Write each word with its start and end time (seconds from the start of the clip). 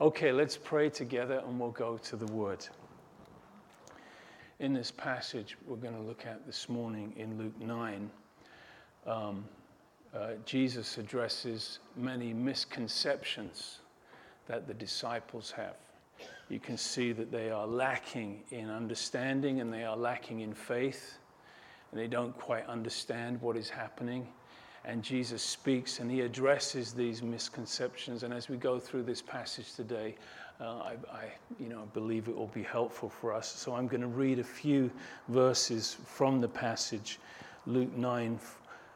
Okay, 0.00 0.32
let's 0.32 0.56
pray 0.56 0.88
together 0.88 1.42
and 1.46 1.60
we'll 1.60 1.72
go 1.72 1.98
to 1.98 2.16
the 2.16 2.24
word. 2.32 2.66
In 4.58 4.72
this 4.72 4.90
passage 4.90 5.58
we're 5.66 5.76
going 5.76 5.92
to 5.92 6.00
look 6.00 6.24
at 6.24 6.46
this 6.46 6.70
morning 6.70 7.12
in 7.18 7.36
Luke 7.36 7.60
9, 7.60 8.10
um, 9.06 9.44
uh, 10.14 10.28
Jesus 10.46 10.96
addresses 10.96 11.80
many 11.98 12.32
misconceptions 12.32 13.80
that 14.46 14.66
the 14.66 14.72
disciples 14.72 15.50
have. 15.50 15.76
You 16.48 16.60
can 16.60 16.78
see 16.78 17.12
that 17.12 17.30
they 17.30 17.50
are 17.50 17.66
lacking 17.66 18.40
in 18.52 18.70
understanding 18.70 19.60
and 19.60 19.70
they 19.70 19.84
are 19.84 19.98
lacking 19.98 20.40
in 20.40 20.54
faith, 20.54 21.18
and 21.90 22.00
they 22.00 22.08
don't 22.08 22.34
quite 22.38 22.66
understand 22.68 23.38
what 23.42 23.54
is 23.54 23.68
happening 23.68 24.26
and 24.84 25.02
Jesus 25.02 25.42
speaks 25.42 26.00
and 26.00 26.10
he 26.10 26.22
addresses 26.22 26.92
these 26.92 27.22
misconceptions. 27.22 28.22
And 28.22 28.32
as 28.32 28.48
we 28.48 28.56
go 28.56 28.78
through 28.78 29.02
this 29.02 29.20
passage 29.20 29.74
today, 29.74 30.14
uh, 30.60 30.64
I, 30.64 30.96
I, 31.12 31.24
you 31.58 31.68
know, 31.68 31.88
believe 31.94 32.28
it 32.28 32.36
will 32.36 32.46
be 32.48 32.62
helpful 32.62 33.08
for 33.08 33.32
us. 33.32 33.48
So 33.48 33.74
I'm 33.74 33.86
going 33.86 34.00
to 34.02 34.06
read 34.06 34.38
a 34.38 34.44
few 34.44 34.90
verses 35.28 35.96
from 36.04 36.40
the 36.40 36.48
passage, 36.48 37.18
Luke 37.66 37.94
9 37.96 38.38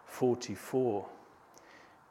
44. 0.07 1.07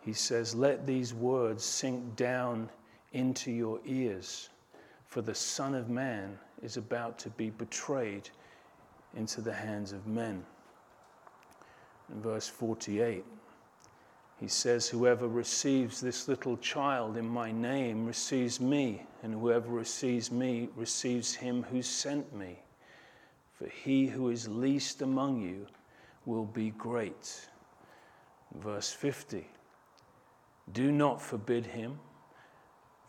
He 0.01 0.13
says, 0.13 0.53
Let 0.53 0.85
these 0.85 1.13
words 1.13 1.63
sink 1.63 2.15
down 2.15 2.69
into 3.13 3.51
your 3.51 3.79
ears, 3.85 4.49
for 5.07 5.21
the 5.21 5.35
Son 5.35 5.75
of 5.75 5.89
Man 5.89 6.37
is 6.61 6.77
about 6.77 7.17
to 7.19 7.29
be 7.31 7.51
betrayed 7.51 8.29
into 9.15 9.41
the 9.41 9.53
hands 9.53 9.91
of 9.91 10.05
men. 10.07 10.43
In 12.11 12.21
verse 12.21 12.47
48, 12.47 13.23
he 14.43 14.49
says, 14.49 14.89
Whoever 14.89 15.29
receives 15.29 16.01
this 16.01 16.27
little 16.27 16.57
child 16.57 17.15
in 17.15 17.25
my 17.25 17.53
name 17.53 18.05
receives 18.05 18.59
me, 18.59 19.03
and 19.23 19.33
whoever 19.33 19.69
receives 19.69 20.33
me 20.33 20.67
receives 20.75 21.33
him 21.33 21.63
who 21.71 21.81
sent 21.81 22.35
me. 22.35 22.59
For 23.57 23.69
he 23.69 24.05
who 24.05 24.27
is 24.31 24.49
least 24.49 25.01
among 25.01 25.39
you 25.39 25.65
will 26.25 26.43
be 26.43 26.71
great. 26.71 27.47
Verse 28.55 28.91
50 28.91 29.47
Do 30.73 30.91
not 30.91 31.21
forbid 31.21 31.65
him, 31.65 31.97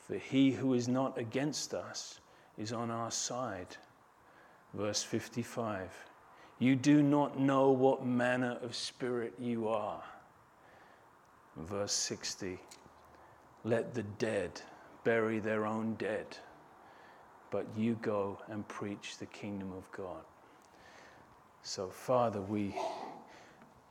for 0.07 0.15
he 0.15 0.53
who 0.53 0.75
is 0.75 0.87
not 0.87 1.19
against 1.19 1.75
us 1.75 2.21
is 2.57 2.73
on 2.73 2.93
our 2.93 3.11
side. 3.11 3.77
Verse 4.73 5.03
55 5.03 5.91
You 6.61 6.77
do 6.77 7.03
not 7.03 7.41
know 7.41 7.73
what 7.73 8.07
manner 8.07 8.57
of 8.63 8.77
spirit 8.77 9.35
you 9.41 9.67
are 9.67 10.01
verse 11.57 11.93
60 11.93 12.59
Let 13.65 13.95
the 13.95 14.03
dead 14.03 14.61
bury 15.05 15.39
their 15.39 15.67
own 15.67 15.95
dead, 15.95 16.39
but 17.51 17.67
you 17.77 17.99
go 18.03 18.39
and 18.49 18.67
preach 18.69 19.19
the 19.19 19.27
kingdom 19.27 19.73
of 19.73 19.91
God. 19.93 20.23
So, 21.63 21.89
Father, 21.89 22.41
we 22.41 22.75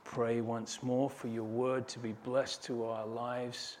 pray 0.04 0.40
once 0.40 0.82
more 0.82 1.10
for 1.10 1.28
your 1.28 1.44
word 1.44 1.88
to 1.88 1.98
be 1.98 2.12
blessed 2.24 2.62
to 2.64 2.84
our 2.84 3.06
lives. 3.06 3.78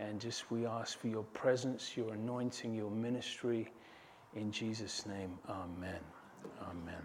And 0.00 0.20
just 0.20 0.50
we 0.50 0.64
ask 0.64 0.98
for 0.98 1.08
your 1.08 1.24
presence, 1.24 1.96
your 1.96 2.14
anointing, 2.14 2.74
your 2.74 2.90
ministry. 2.90 3.70
In 4.34 4.52
Jesus' 4.52 5.04
name, 5.06 5.36
amen. 5.48 6.00
Amen. 6.62 7.02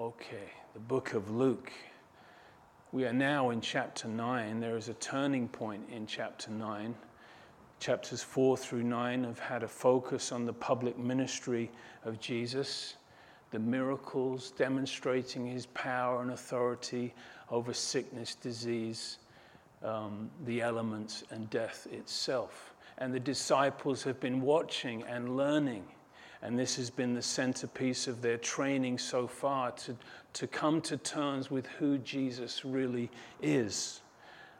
Okay, 0.00 0.50
the 0.72 0.80
book 0.80 1.12
of 1.12 1.30
Luke. 1.30 1.70
We 2.92 3.06
are 3.06 3.12
now 3.14 3.48
in 3.48 3.62
chapter 3.62 4.06
9. 4.06 4.60
There 4.60 4.76
is 4.76 4.90
a 4.90 4.94
turning 4.94 5.48
point 5.48 5.88
in 5.90 6.06
chapter 6.06 6.50
9. 6.50 6.94
Chapters 7.80 8.22
4 8.22 8.58
through 8.58 8.82
9 8.82 9.24
have 9.24 9.38
had 9.38 9.62
a 9.62 9.68
focus 9.68 10.30
on 10.30 10.44
the 10.44 10.52
public 10.52 10.98
ministry 10.98 11.70
of 12.04 12.20
Jesus, 12.20 12.96
the 13.50 13.58
miracles 13.58 14.50
demonstrating 14.50 15.46
his 15.46 15.64
power 15.64 16.20
and 16.20 16.32
authority 16.32 17.14
over 17.50 17.72
sickness, 17.72 18.34
disease, 18.34 19.16
um, 19.82 20.30
the 20.44 20.60
elements, 20.60 21.24
and 21.30 21.48
death 21.48 21.88
itself. 21.92 22.74
And 22.98 23.14
the 23.14 23.20
disciples 23.20 24.02
have 24.02 24.20
been 24.20 24.42
watching 24.42 25.02
and 25.04 25.34
learning 25.38 25.86
and 26.42 26.58
this 26.58 26.74
has 26.76 26.90
been 26.90 27.14
the 27.14 27.22
centerpiece 27.22 28.08
of 28.08 28.20
their 28.20 28.36
training 28.36 28.98
so 28.98 29.28
far 29.28 29.70
to, 29.70 29.96
to 30.32 30.46
come 30.48 30.80
to 30.82 30.96
terms 30.96 31.50
with 31.50 31.66
who 31.66 31.98
Jesus 31.98 32.64
really 32.64 33.08
is. 33.40 34.00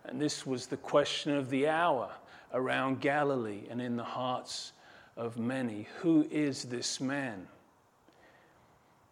And 0.05 0.21
this 0.21 0.47
was 0.47 0.67
the 0.67 0.77
question 0.77 1.35
of 1.35 1.51
the 1.51 1.67
hour 1.69 2.11
around 2.55 3.01
Galilee 3.01 3.65
and 3.69 3.83
in 3.83 3.97
the 3.97 4.05
hearts 4.05 4.73
of 5.17 5.39
many. 5.39 5.89
Who 5.99 6.27
is 6.31 6.65
this 6.65 7.01
man? 7.01 7.49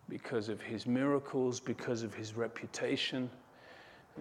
Because 0.08 0.48
of 0.48 0.60
his 0.60 0.86
miracles, 0.86 1.58
because 1.58 2.02
of 2.04 2.14
his 2.14 2.34
reputation, 2.36 3.30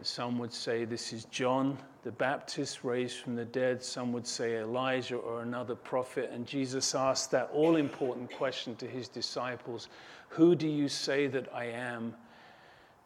some 0.05 0.37
would 0.39 0.53
say 0.53 0.85
this 0.85 1.13
is 1.13 1.25
John 1.25 1.77
the 2.01 2.11
Baptist 2.11 2.83
raised 2.83 3.17
from 3.17 3.35
the 3.35 3.45
dead. 3.45 3.83
Some 3.83 4.13
would 4.13 4.25
say 4.25 4.57
Elijah 4.57 5.17
or 5.17 5.41
another 5.41 5.75
prophet. 5.75 6.29
And 6.31 6.45
Jesus 6.45 6.95
asked 6.95 7.29
that 7.31 7.49
all 7.53 7.75
important 7.75 8.31
question 8.31 8.75
to 8.77 8.87
his 8.87 9.09
disciples 9.09 9.89
Who 10.29 10.55
do 10.55 10.67
you 10.67 10.87
say 10.87 11.27
that 11.27 11.53
I 11.53 11.65
am? 11.65 12.15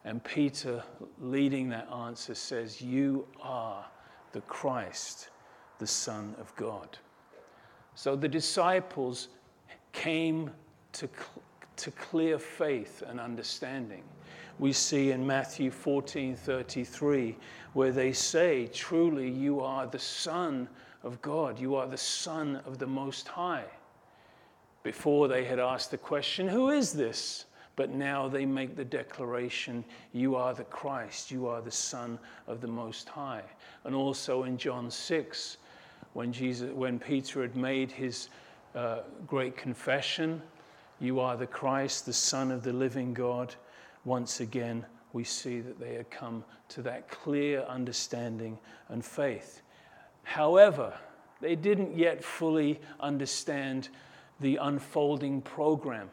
And 0.05 0.23
Peter, 0.23 0.83
leading 1.19 1.69
that 1.69 1.89
answer, 1.91 2.35
says, 2.35 2.81
You 2.81 3.27
are 3.41 3.85
the 4.31 4.41
Christ, 4.41 5.29
the 5.79 5.87
Son 5.87 6.35
of 6.39 6.55
God. 6.55 6.97
So 7.95 8.15
the 8.15 8.27
disciples 8.27 9.29
came 9.91 10.51
to, 10.93 11.09
to 11.77 11.91
clear 11.91 12.37
faith 12.37 13.01
and 13.07 13.19
understanding 13.19 14.03
we 14.59 14.71
see 14.71 15.11
in 15.11 15.25
Matthew 15.25 15.71
14 15.71 16.35
33, 16.35 17.35
where 17.73 17.91
they 17.91 18.13
say, 18.13 18.67
Truly, 18.67 19.29
you 19.29 19.59
are 19.59 19.87
the 19.87 19.99
Son 19.99 20.67
of 21.03 21.21
God, 21.21 21.59
you 21.59 21.75
are 21.75 21.87
the 21.87 21.97
Son 21.97 22.61
of 22.65 22.77
the 22.77 22.87
Most 22.87 23.27
High. 23.27 23.65
Before 24.83 25.27
they 25.27 25.45
had 25.45 25.59
asked 25.59 25.91
the 25.91 25.97
question, 25.97 26.47
Who 26.47 26.69
is 26.69 26.93
this? 26.93 27.45
But 27.75 27.89
now 27.89 28.27
they 28.27 28.45
make 28.45 28.75
the 28.75 28.85
declaration, 28.85 29.83
You 30.11 30.35
are 30.35 30.53
the 30.53 30.65
Christ, 30.65 31.31
you 31.31 31.47
are 31.47 31.61
the 31.61 31.71
Son 31.71 32.19
of 32.47 32.61
the 32.61 32.67
Most 32.67 33.09
High. 33.09 33.43
And 33.83 33.95
also 33.95 34.43
in 34.43 34.57
John 34.57 34.91
6, 34.91 35.57
when, 36.13 36.31
Jesus, 36.31 36.71
when 36.71 36.99
Peter 36.99 37.41
had 37.41 37.55
made 37.55 37.91
his 37.91 38.29
uh, 38.75 38.99
great 39.25 39.57
confession, 39.57 40.41
You 40.99 41.19
are 41.19 41.35
the 41.35 41.47
Christ, 41.47 42.05
the 42.05 42.13
Son 42.13 42.51
of 42.51 42.61
the 42.61 42.73
living 42.73 43.13
God 43.15 43.55
once 44.05 44.39
again 44.39 44.85
we 45.13 45.23
see 45.23 45.59
that 45.61 45.79
they 45.79 45.93
had 45.93 46.09
come 46.09 46.43
to 46.69 46.81
that 46.81 47.07
clear 47.07 47.61
understanding 47.61 48.57
and 48.89 49.05
faith. 49.05 49.61
However, 50.23 50.93
they 51.39 51.55
didn't 51.55 51.95
yet 51.95 52.23
fully 52.23 52.79
understand 52.99 53.89
the 54.39 54.57
unfolding 54.57 55.41
program 55.41 56.09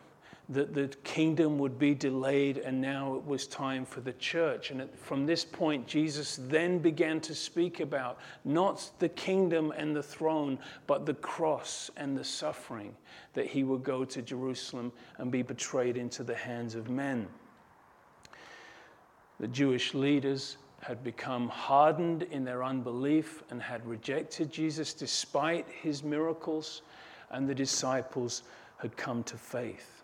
that 0.50 0.74
the 0.74 0.88
kingdom 1.04 1.58
would 1.58 1.78
be 1.78 1.94
delayed 1.94 2.58
and 2.58 2.80
now 2.80 3.14
it 3.14 3.24
was 3.24 3.46
time 3.46 3.84
for 3.84 4.00
the 4.00 4.12
church. 4.14 4.72
And 4.72 4.88
from 4.96 5.24
this 5.24 5.44
point, 5.44 5.86
Jesus 5.86 6.40
then 6.42 6.80
began 6.80 7.20
to 7.20 7.36
speak 7.36 7.78
about 7.78 8.18
not 8.44 8.90
the 8.98 9.08
kingdom 9.10 9.72
and 9.76 9.94
the 9.94 10.02
throne, 10.02 10.58
but 10.88 11.06
the 11.06 11.14
cross 11.14 11.88
and 11.96 12.18
the 12.18 12.24
suffering 12.24 12.96
that 13.34 13.46
he 13.46 13.62
would 13.62 13.84
go 13.84 14.04
to 14.04 14.20
Jerusalem 14.20 14.90
and 15.18 15.30
be 15.30 15.42
betrayed 15.42 15.96
into 15.96 16.24
the 16.24 16.34
hands 16.34 16.74
of 16.74 16.90
men. 16.90 17.28
The 19.40 19.48
Jewish 19.48 19.94
leaders 19.94 20.58
had 20.82 21.02
become 21.02 21.48
hardened 21.48 22.24
in 22.24 22.44
their 22.44 22.62
unbelief 22.62 23.42
and 23.48 23.62
had 23.62 23.84
rejected 23.86 24.52
Jesus 24.52 24.92
despite 24.92 25.66
his 25.68 26.02
miracles, 26.02 26.82
and 27.30 27.48
the 27.48 27.54
disciples 27.54 28.42
had 28.76 28.98
come 28.98 29.24
to 29.24 29.38
faith. 29.38 30.02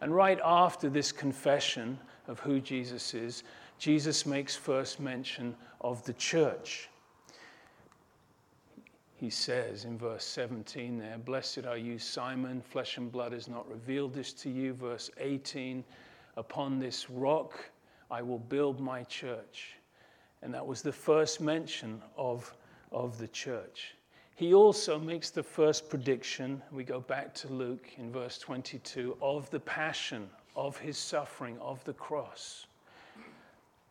And 0.00 0.14
right 0.14 0.40
after 0.42 0.88
this 0.88 1.12
confession 1.12 1.98
of 2.28 2.40
who 2.40 2.60
Jesus 2.60 3.12
is, 3.12 3.42
Jesus 3.78 4.24
makes 4.24 4.56
first 4.56 5.00
mention 5.00 5.54
of 5.82 6.02
the 6.04 6.14
church. 6.14 6.88
He 9.16 9.28
says 9.28 9.84
in 9.84 9.98
verse 9.98 10.24
17 10.24 10.98
there, 10.98 11.18
Blessed 11.18 11.66
are 11.66 11.76
you, 11.76 11.98
Simon, 11.98 12.62
flesh 12.62 12.96
and 12.96 13.12
blood 13.12 13.32
has 13.32 13.48
not 13.48 13.70
revealed 13.70 14.14
this 14.14 14.32
to 14.32 14.48
you. 14.48 14.72
Verse 14.72 15.10
18, 15.18 15.84
Upon 16.38 16.78
this 16.78 17.10
rock, 17.10 17.70
I 18.10 18.22
will 18.22 18.38
build 18.38 18.80
my 18.80 19.04
church. 19.04 19.74
And 20.42 20.52
that 20.54 20.66
was 20.66 20.82
the 20.82 20.92
first 20.92 21.40
mention 21.40 22.02
of, 22.16 22.52
of 22.90 23.18
the 23.18 23.28
church. 23.28 23.94
He 24.34 24.54
also 24.54 24.98
makes 24.98 25.28
the 25.28 25.42
first 25.42 25.90
prediction, 25.90 26.62
we 26.72 26.82
go 26.82 27.00
back 27.00 27.34
to 27.34 27.48
Luke 27.48 27.86
in 27.98 28.10
verse 28.10 28.38
22, 28.38 29.18
of 29.20 29.50
the 29.50 29.60
passion, 29.60 30.30
of 30.56 30.78
his 30.78 30.96
suffering, 30.96 31.58
of 31.58 31.84
the 31.84 31.92
cross. 31.92 32.66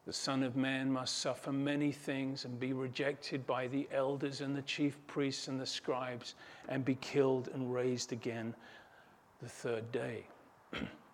the 0.05 0.13
Son 0.13 0.41
of 0.41 0.55
Man 0.55 0.91
must 0.91 1.19
suffer 1.19 1.51
many 1.51 1.91
things 1.91 2.45
and 2.45 2.59
be 2.59 2.73
rejected 2.73 3.45
by 3.45 3.67
the 3.67 3.87
elders 3.91 4.41
and 4.41 4.55
the 4.55 4.63
chief 4.63 4.97
priests 5.05 5.47
and 5.47 5.61
the 5.61 5.67
scribes 5.67 6.33
and 6.67 6.83
be 6.83 6.95
killed 6.95 7.49
and 7.53 7.71
raised 7.71 8.11
again 8.11 8.55
the 9.43 9.49
third 9.49 9.91
day. 9.91 10.25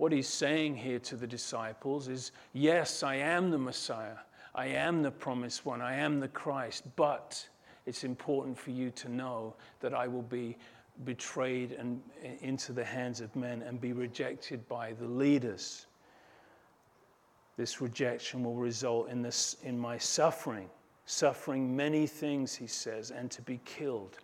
what 0.00 0.12
he's 0.12 0.26
saying 0.26 0.74
here 0.74 0.98
to 0.98 1.14
the 1.14 1.26
disciples 1.26 2.08
is 2.08 2.32
yes, 2.54 3.02
I 3.02 3.16
am 3.16 3.50
the 3.50 3.58
Messiah, 3.58 4.16
I 4.54 4.68
am 4.68 5.02
the 5.02 5.10
promised 5.10 5.66
one, 5.66 5.82
I 5.82 5.96
am 5.96 6.20
the 6.20 6.28
Christ, 6.28 6.84
but 6.96 7.46
it's 7.84 8.02
important 8.02 8.56
for 8.56 8.70
you 8.70 8.90
to 8.92 9.10
know 9.10 9.54
that 9.80 9.92
I 9.92 10.08
will 10.08 10.22
be 10.22 10.56
betrayed 11.04 11.72
and 11.72 12.00
eh, 12.24 12.30
into 12.40 12.72
the 12.72 12.82
hands 12.82 13.20
of 13.20 13.36
men 13.36 13.60
and 13.60 13.78
be 13.78 13.92
rejected 13.92 14.66
by 14.68 14.94
the 14.94 15.04
leaders. 15.04 15.84
This 17.58 17.82
rejection 17.82 18.42
will 18.42 18.56
result 18.56 19.10
in, 19.10 19.20
this, 19.20 19.58
in 19.64 19.78
my 19.78 19.98
suffering, 19.98 20.70
suffering 21.04 21.76
many 21.76 22.06
things, 22.06 22.54
he 22.54 22.66
says, 22.66 23.10
and 23.10 23.30
to 23.32 23.42
be 23.42 23.60
killed. 23.66 24.16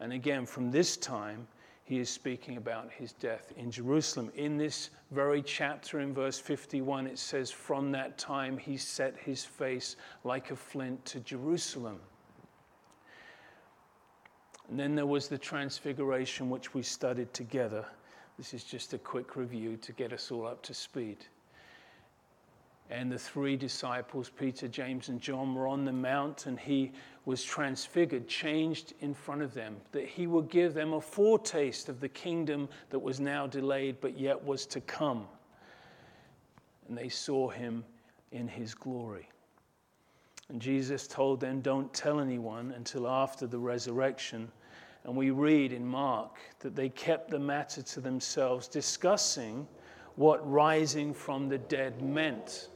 And 0.00 0.14
again, 0.14 0.46
from 0.46 0.70
this 0.70 0.96
time, 0.96 1.46
he 1.84 1.98
is 1.98 2.08
speaking 2.08 2.56
about 2.56 2.90
his 2.90 3.12
death 3.12 3.52
in 3.56 3.70
Jerusalem. 3.70 4.30
In 4.36 4.56
this 4.56 4.90
very 5.10 5.42
chapter, 5.42 6.00
in 6.00 6.14
verse 6.14 6.38
51, 6.38 7.06
it 7.06 7.18
says, 7.18 7.50
From 7.50 7.90
that 7.92 8.18
time 8.18 8.56
he 8.56 8.76
set 8.76 9.16
his 9.18 9.44
face 9.44 9.96
like 10.24 10.50
a 10.50 10.56
flint 10.56 11.04
to 11.06 11.20
Jerusalem. 11.20 11.98
And 14.70 14.78
then 14.78 14.94
there 14.94 15.06
was 15.06 15.28
the 15.28 15.38
transfiguration, 15.38 16.48
which 16.48 16.72
we 16.72 16.82
studied 16.82 17.34
together. 17.34 17.84
This 18.38 18.54
is 18.54 18.64
just 18.64 18.94
a 18.94 18.98
quick 18.98 19.36
review 19.36 19.76
to 19.78 19.92
get 19.92 20.12
us 20.12 20.30
all 20.30 20.46
up 20.46 20.62
to 20.62 20.74
speed 20.74 21.26
and 22.92 23.10
the 23.10 23.18
three 23.18 23.56
disciples, 23.56 24.28
Peter, 24.28 24.68
James, 24.68 25.08
and 25.08 25.18
John, 25.18 25.54
were 25.54 25.66
on 25.66 25.86
the 25.86 25.92
mount, 25.92 26.44
and 26.44 26.60
he 26.60 26.92
was 27.24 27.42
transfigured, 27.42 28.28
changed 28.28 28.92
in 29.00 29.14
front 29.14 29.40
of 29.40 29.54
them, 29.54 29.76
that 29.92 30.06
he 30.06 30.26
would 30.26 30.50
give 30.50 30.74
them 30.74 30.92
a 30.92 31.00
foretaste 31.00 31.88
of 31.88 32.00
the 32.00 32.08
kingdom 32.10 32.68
that 32.90 32.98
was 32.98 33.18
now 33.18 33.46
delayed, 33.46 33.96
but 34.02 34.18
yet 34.18 34.44
was 34.44 34.66
to 34.66 34.80
come. 34.82 35.26
And 36.86 36.98
they 36.98 37.08
saw 37.08 37.48
him 37.48 37.82
in 38.30 38.46
his 38.46 38.74
glory. 38.74 39.26
And 40.50 40.60
Jesus 40.60 41.06
told 41.06 41.40
them, 41.40 41.62
Don't 41.62 41.92
tell 41.94 42.20
anyone 42.20 42.72
until 42.76 43.08
after 43.08 43.46
the 43.46 43.58
resurrection. 43.58 44.52
And 45.04 45.16
we 45.16 45.30
read 45.30 45.72
in 45.72 45.86
Mark 45.86 46.36
that 46.60 46.76
they 46.76 46.90
kept 46.90 47.30
the 47.30 47.38
matter 47.38 47.80
to 47.80 48.00
themselves, 48.02 48.68
discussing 48.68 49.66
what 50.16 50.46
rising 50.48 51.14
from 51.14 51.48
the 51.48 51.56
dead 51.56 52.02
meant. 52.02 52.68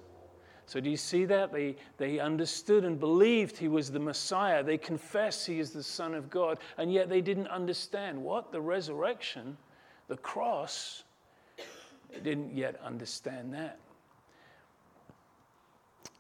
So, 0.67 0.81
do 0.81 0.91
you 0.91 0.97
see 0.97 1.25
that? 1.27 1.53
They, 1.53 1.77
they 1.97 2.19
understood 2.19 2.85
and 2.85 2.99
believed 2.99 3.57
he 3.57 3.69
was 3.69 3.89
the 3.89 4.01
Messiah. 4.01 4.65
They 4.65 4.77
confess 4.77 5.47
he 5.47 5.61
is 5.61 5.71
the 5.71 5.83
Son 5.83 6.13
of 6.13 6.29
God, 6.29 6.59
and 6.77 6.93
yet 6.93 7.09
they 7.09 7.21
didn't 7.21 7.47
understand 7.47 8.21
what? 8.21 8.51
The 8.51 8.61
resurrection, 8.61 9.57
the 10.09 10.17
cross. 10.17 11.05
They 12.13 12.19
didn't 12.19 12.53
yet 12.53 12.81
understand 12.85 13.55
that. 13.55 13.79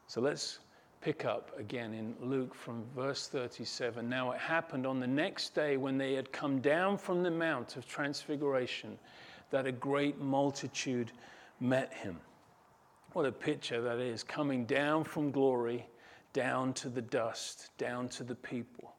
So, 0.06 0.20
let's 0.20 0.60
pick 1.00 1.25
up 1.25 1.50
again 1.58 1.92
in 1.92 2.14
Luke 2.20 2.54
from 2.54 2.84
verse 2.94 3.26
37. 3.26 4.08
Now, 4.08 4.31
it 4.31 4.38
happened 4.38 4.87
on 4.87 5.00
the 5.00 5.08
next 5.08 5.56
day 5.56 5.76
when 5.76 5.99
they 5.99 6.14
had 6.14 6.31
come 6.31 6.60
down 6.60 6.99
from 6.99 7.25
the 7.25 7.32
Mount 7.32 7.76
of 7.76 7.88
Transfiguration 7.88 8.96
that 9.50 9.66
a 9.66 9.72
great 9.72 10.20
multitude 10.20 11.10
met 11.58 11.92
him 11.92 12.20
what 13.16 13.24
a 13.24 13.32
picture 13.32 13.80
that 13.80 13.98
is 13.98 14.22
coming 14.22 14.66
down 14.66 15.02
from 15.02 15.30
glory 15.30 15.86
down 16.34 16.74
to 16.74 16.90
the 16.90 17.00
dust, 17.00 17.70
down 17.78 18.10
to 18.10 18.22
the 18.22 18.34
people. 18.34 18.94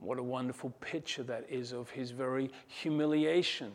What 0.00 0.18
a 0.18 0.22
wonderful 0.22 0.68
picture 0.82 1.22
that 1.22 1.46
is 1.48 1.72
of 1.72 1.88
his 1.88 2.10
very 2.10 2.50
humiliation 2.66 3.72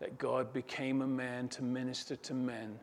that 0.00 0.16
God 0.16 0.50
became 0.50 1.02
a 1.02 1.06
man 1.06 1.46
to 1.48 1.62
minister 1.62 2.16
to 2.16 2.32
men, 2.32 2.80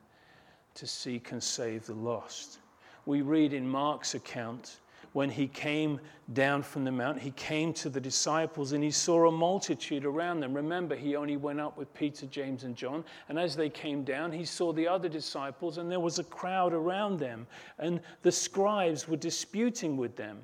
to 0.76 0.86
seek 0.86 1.32
and 1.32 1.42
save 1.42 1.88
the 1.88 1.96
lost. 1.96 2.60
We 3.08 3.22
read 3.22 3.52
in 3.52 3.68
Mark's 3.68 4.14
account 4.14 4.82
when 5.14 5.30
he 5.30 5.48
came 5.48 6.00
down 6.34 6.64
from 6.64 6.84
the 6.84 6.92
mount, 6.92 7.20
he 7.20 7.32
came 7.32 7.72
to 7.74 7.90
the 7.90 8.02
disciples 8.02 8.72
and 8.72 8.84
he 8.84 8.92
saw 8.92 9.28
a 9.28 9.32
multitude 9.32 10.06
around 10.06 10.40
them. 10.40 10.54
Remember, 10.54 10.96
he 10.96 11.16
only 11.16 11.38
went 11.38 11.60
up 11.60 11.78
with 11.78 11.94
Peter, 11.94 12.26
James, 12.26 12.64
and 12.64 12.76
John. 12.76 13.06
And 13.30 13.38
as 13.38 13.56
they 13.56 13.70
came 13.70 14.04
down, 14.04 14.32
he 14.32 14.44
saw 14.44 14.74
the 14.74 14.88
other 14.88 15.08
disciples, 15.08 15.78
and 15.78 15.90
there 15.90 16.00
was 16.00 16.18
a 16.18 16.24
crowd 16.24 16.74
around 16.74 17.20
them. 17.20 17.46
And 17.78 18.02
the 18.24 18.32
scribes 18.32 19.08
were 19.08 19.18
disputing 19.18 19.98
with 19.98 20.16
them. 20.16 20.40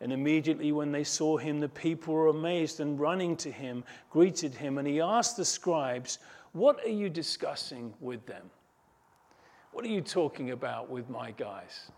And 0.00 0.12
immediately, 0.12 0.72
when 0.72 0.90
they 0.90 1.04
saw 1.04 1.36
him, 1.36 1.60
the 1.60 1.68
people 1.68 2.14
were 2.14 2.26
amazed 2.26 2.80
and 2.80 2.98
running 2.98 3.36
to 3.38 3.50
him, 3.50 3.84
greeted 4.10 4.54
him. 4.54 4.78
And 4.78 4.88
he 4.88 5.00
asked 5.00 5.36
the 5.36 5.44
scribes, 5.44 6.18
What 6.52 6.84
are 6.84 6.90
you 6.90 7.08
discussing 7.08 7.94
with 8.00 8.26
them? 8.26 8.50
What 9.70 9.84
are 9.84 9.88
you 9.88 10.00
talking 10.00 10.50
about 10.50 10.90
with 10.90 11.08
my 11.08 11.30
guys? 11.30 11.90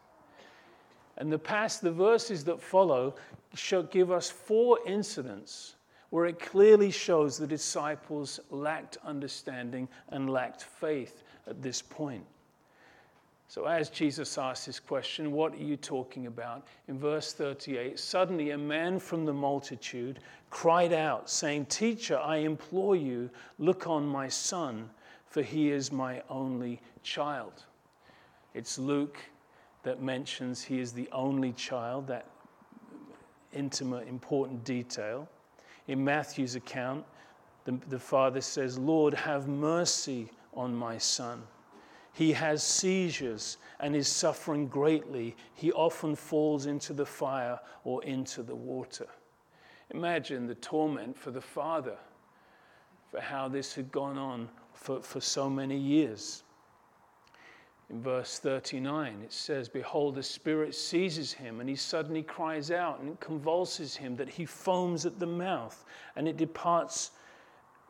And 1.19 1.33
the 1.33 1.39
past, 1.39 1.81
the 1.81 1.93
verses 1.93 2.45
that 2.45 2.61
follow, 2.61 3.15
give 3.91 4.11
us 4.11 4.31
four 4.31 4.79
incidents 4.87 5.77
where 6.11 6.27
it 6.27 6.39
clearly 6.39 6.91
shows 6.91 7.37
the 7.37 7.47
disciples 7.47 8.39
lacked 8.51 8.99
understanding 9.05 9.89
and 10.11 10.31
lacked 10.31 10.63
faith 10.63 11.23
at 11.47 11.63
this 11.63 11.83
point. 11.83 12.25
So, 13.49 13.67
as 13.67 13.91
Jesus 13.91 14.39
asked 14.39 14.67
this 14.67 14.81
question, 14.81 15.31
What 15.31 15.53
are 15.55 15.63
you 15.63 15.77
talking 15.77 16.27
about? 16.27 16.67
In 16.89 16.99
verse 16.99 17.33
38, 17.33 17.99
suddenly 17.99 18.51
a 18.51 18.59
man 18.59 18.99
from 18.99 19.25
the 19.25 19.33
multitude 19.33 20.19
cried 20.51 20.93
out, 20.93 21.31
saying, 21.31 21.67
Teacher, 21.67 22.19
I 22.19 22.39
implore 22.39 22.97
you, 22.97 23.31
look 23.59 23.87
on 23.87 24.05
my 24.07 24.27
son, 24.27 24.91
for 25.27 25.43
he 25.43 25.71
is 25.71 25.93
my 25.93 26.23
only 26.29 26.81
child. 27.05 27.65
It's 28.53 28.79
Luke 28.79 29.19
that 29.87 30.03
mentions 30.03 30.65
he 30.65 30.81
is 30.81 30.91
the 30.91 31.09
only 31.13 31.53
child, 31.53 32.09
that 32.09 32.27
intimate, 33.53 34.09
important 34.09 34.65
detail. 34.65 35.29
In 35.87 36.05
Matthew's 36.05 36.57
account, 36.57 37.05
the, 37.65 37.79
the 37.89 37.99
father 37.99 38.41
says, 38.41 38.81
Lord, 38.81 39.15
have 39.15 39.47
mercy 39.47 40.29
on 40.55 40.75
my 40.75 40.99
son. 40.99 41.41
He 42.13 42.33
has 42.33 42.65
seizures 42.65 43.59
and 43.79 43.95
is 43.95 44.09
suffering 44.09 44.67
greatly. 44.67 45.37
He 45.55 45.71
often 45.71 46.17
falls 46.17 46.67
into 46.67 46.93
the 46.93 47.07
fire 47.07 47.61
or 47.85 48.03
into 48.03 48.43
the 48.43 48.57
water. 48.57 49.07
Imagine 49.91 50.49
the 50.49 50.57
torment 50.57 51.17
for 51.17 51.31
the 51.31 51.41
father 51.41 51.97
for 53.13 53.21
how 53.21 53.47
this 53.47 53.73
had 53.77 53.93
gone 53.93 54.19
on 54.19 54.49
for, 54.75 55.01
for 55.01 55.21
so 55.21 55.49
many 55.49 55.79
years. 55.79 56.43
In 57.89 58.03
verse 58.03 58.41
39, 58.41 59.23
it 59.23 59.33
says, 59.33 59.69
Behold, 59.69 60.17
the 60.17 60.23
Spirit 60.23 60.75
seizes 60.75 61.33
him, 61.33 61.61
and 61.61 61.69
he 61.69 61.77
suddenly 61.77 62.23
cries 62.23 62.73
out, 62.73 62.99
and 62.99 63.11
it 63.11 63.21
convulses 63.21 63.95
him, 63.95 64.17
that 64.17 64.29
he 64.29 64.45
foams 64.45 65.07
at 65.07 65.21
the 65.21 65.27
mouth, 65.27 65.85
and 66.17 66.27
it 66.27 66.37
departs 66.37 67.13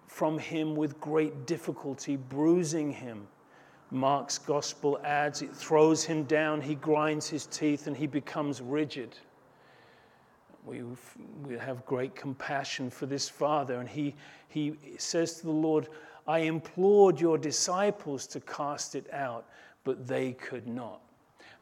from 0.07 0.39
him 0.39 0.77
with 0.77 1.01
great 1.01 1.47
difficulty, 1.47 2.17
bruising 2.17 2.93
him. 2.93 3.27
Mark's 3.91 4.37
gospel 4.37 5.01
adds, 5.03 5.41
it 5.41 5.55
throws 5.55 6.05
him 6.05 6.25
down, 6.25 6.61
he 6.61 6.75
grinds 6.75 7.29
his 7.29 7.47
teeth, 7.47 7.87
and 7.87 7.97
he 7.97 8.07
becomes 8.07 8.61
rigid. 8.61 9.17
We, 10.67 10.83
we 11.47 11.57
have 11.57 11.87
great 11.87 12.15
compassion 12.15 12.91
for 12.91 13.07
this 13.07 13.31
father, 13.31 13.81
and 13.81 13.89
he, 13.89 14.15
he 14.49 14.77
says 14.99 15.41
to 15.41 15.47
the 15.47 15.53
Lord, 15.53 15.89
I 16.27 16.41
implored 16.41 17.19
your 17.19 17.39
disciples 17.39 18.27
to 18.29 18.41
cast 18.41 18.95
it 18.95 19.11
out 19.13 19.47
but 19.87 20.05
they 20.05 20.33
could 20.33 20.67
not. 20.67 21.01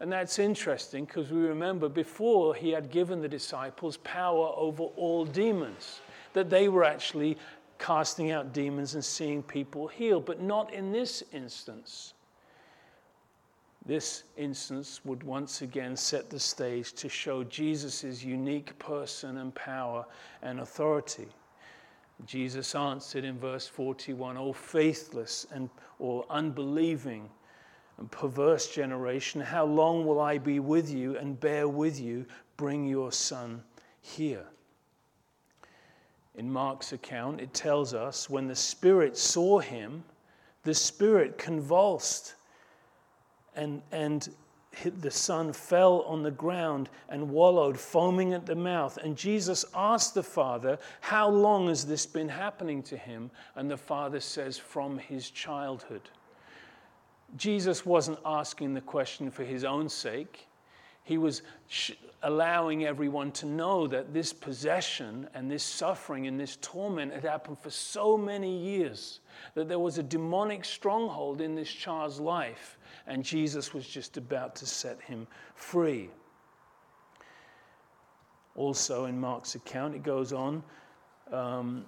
And 0.01 0.11
that's 0.11 0.39
interesting 0.39 1.05
because 1.05 1.31
we 1.31 1.43
remember 1.43 1.91
before 1.91 2.55
he 2.55 2.71
had 2.71 2.91
given 2.91 3.21
the 3.21 3.29
disciples 3.29 3.99
power 3.99 4.53
over 4.57 4.85
all 4.97 5.27
demons, 5.27 6.01
that 6.33 6.49
they 6.49 6.69
were 6.69 6.85
actually 6.85 7.37
casting 7.79 8.31
out 8.31 8.55
demons 8.55 8.95
and 8.95 9.05
seeing 9.05 9.43
people 9.43 9.87
healed, 9.87 10.25
but 10.25 10.41
not 10.41 10.73
in 10.73 10.91
this 10.91 11.23
instance. 11.35 12.15
This 13.85 14.25
instance 14.39 15.03
would 15.05 15.23
once 15.23 15.61
again 15.61 15.95
set 15.95 16.31
the 16.31 16.41
stage 16.41 16.95
to 16.95 17.11
show 17.11 17.45
Jesus' 17.45 18.25
unique 18.25 18.77
person 18.79 19.37
and 19.37 19.55
power 19.55 20.07
and 20.43 20.61
authority. 20.61 21.29
Jesus 22.25 22.75
answered 22.75 23.25
in 23.25 23.39
verse 23.39 23.69
41, 23.69 24.39
O 24.39 24.55
faithless 24.55 25.47
and 25.53 25.69
or 25.99 26.25
unbelieving 26.31 27.29
and 27.99 28.11
perverse 28.11 28.69
generation, 28.69 29.41
how 29.41 29.65
long 29.65 30.07
will 30.07 30.21
I 30.21 30.39
be 30.39 30.61
with 30.61 30.93
you 30.93 31.17
and 31.17 31.39
bear 31.39 31.69
with 31.69 32.01
you? 32.01 32.27
Bring 32.57 32.87
your 32.87 33.13
son 33.13 33.63
here. 34.01 34.45
In 36.35 36.53
Mark's 36.53 36.93
account, 36.93 37.41
it 37.41 37.55
tells 37.55 37.95
us 37.95 38.29
when 38.29 38.49
the 38.49 38.57
Spirit 38.57 39.17
saw 39.17 39.61
him, 39.61 40.03
the 40.65 40.75
Spirit 40.75 41.39
convulsed 41.39 42.35
and, 43.55 43.83
and 43.93 44.29
the 45.01 45.11
son 45.11 45.53
fell 45.53 46.03
on 46.03 46.23
the 46.23 46.31
ground 46.31 46.91
and 47.09 47.31
wallowed, 47.31 47.79
foaming 47.79 48.33
at 48.35 48.47
the 48.47 48.57
mouth. 48.57 48.97
And 48.99 49.17
Jesus 49.17 49.65
asked 49.75 50.15
the 50.15 50.23
father, 50.23 50.79
How 51.01 51.29
long 51.29 51.69
has 51.69 51.87
this 51.87 52.07
been 52.07 52.29
happening 52.29 52.83
to 52.85 52.97
him? 52.97 53.31
And 53.55 53.71
the 53.71 53.77
father 53.77 54.21
says, 54.21 54.59
From 54.59 54.99
his 54.99 55.31
childhood. 55.31 56.11
Jesus 57.37 57.85
wasn't 57.85 58.19
asking 58.25 58.75
the 58.75 58.81
question 58.81 59.31
for 59.31 59.45
his 59.45 59.65
own 59.65 59.89
sake. 59.89 60.47
He 61.03 61.19
was 61.19 61.43
sh- 61.69 61.93
allowing 62.23 62.85
everyone 62.85 63.31
to 63.33 63.47
know 63.47 63.87
that 63.89 64.15
this 64.15 64.33
possession 64.33 65.29
and 65.35 65.51
this 65.51 65.63
suffering 65.63 66.27
and 66.27 66.41
this 66.41 66.57
torment 66.63 67.13
had 67.13 67.25
happened 67.25 67.59
for 67.59 67.71
so 67.71 68.17
many 68.17 68.57
years, 68.57 69.21
that 69.55 69.69
there 69.69 69.79
was 69.79 69.99
a 69.99 70.03
demonic 70.03 70.65
stronghold 70.65 71.41
in 71.41 71.55
this 71.55 71.71
child's 71.71 72.21
life, 72.21 72.79
and 73.07 73.25
Jesus 73.25 73.75
was 73.75 73.87
just 73.87 74.17
about 74.17 74.57
to 74.57 74.67
set 74.67 75.01
him 75.03 75.27
free. 75.55 76.09
Also, 78.57 79.07
in 79.07 79.21
Mark's 79.21 79.57
account, 79.57 79.95
it 79.95 80.03
goes 80.03 80.33
on. 80.33 80.63
Um, 81.33 81.85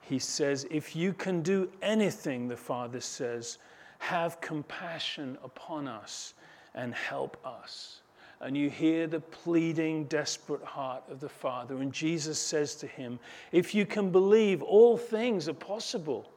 he 0.00 0.18
says, 0.18 0.66
If 0.70 0.96
you 0.96 1.12
can 1.12 1.42
do 1.42 1.70
anything, 1.82 2.48
the 2.48 2.56
Father 2.56 3.00
says, 3.00 3.58
have 4.02 4.40
compassion 4.40 5.38
upon 5.44 5.86
us 5.86 6.34
and 6.74 6.92
help 6.92 7.36
us. 7.46 8.00
And 8.40 8.56
you 8.56 8.68
hear 8.68 9.06
the 9.06 9.20
pleading, 9.20 10.06
desperate 10.06 10.64
heart 10.64 11.04
of 11.08 11.20
the 11.20 11.28
Father. 11.28 11.76
And 11.76 11.92
Jesus 11.92 12.36
says 12.36 12.74
to 12.76 12.88
him, 12.88 13.20
If 13.52 13.76
you 13.76 13.86
can 13.86 14.10
believe, 14.10 14.60
all 14.60 14.96
things 14.98 15.48
are 15.48 15.54
possible 15.54 16.28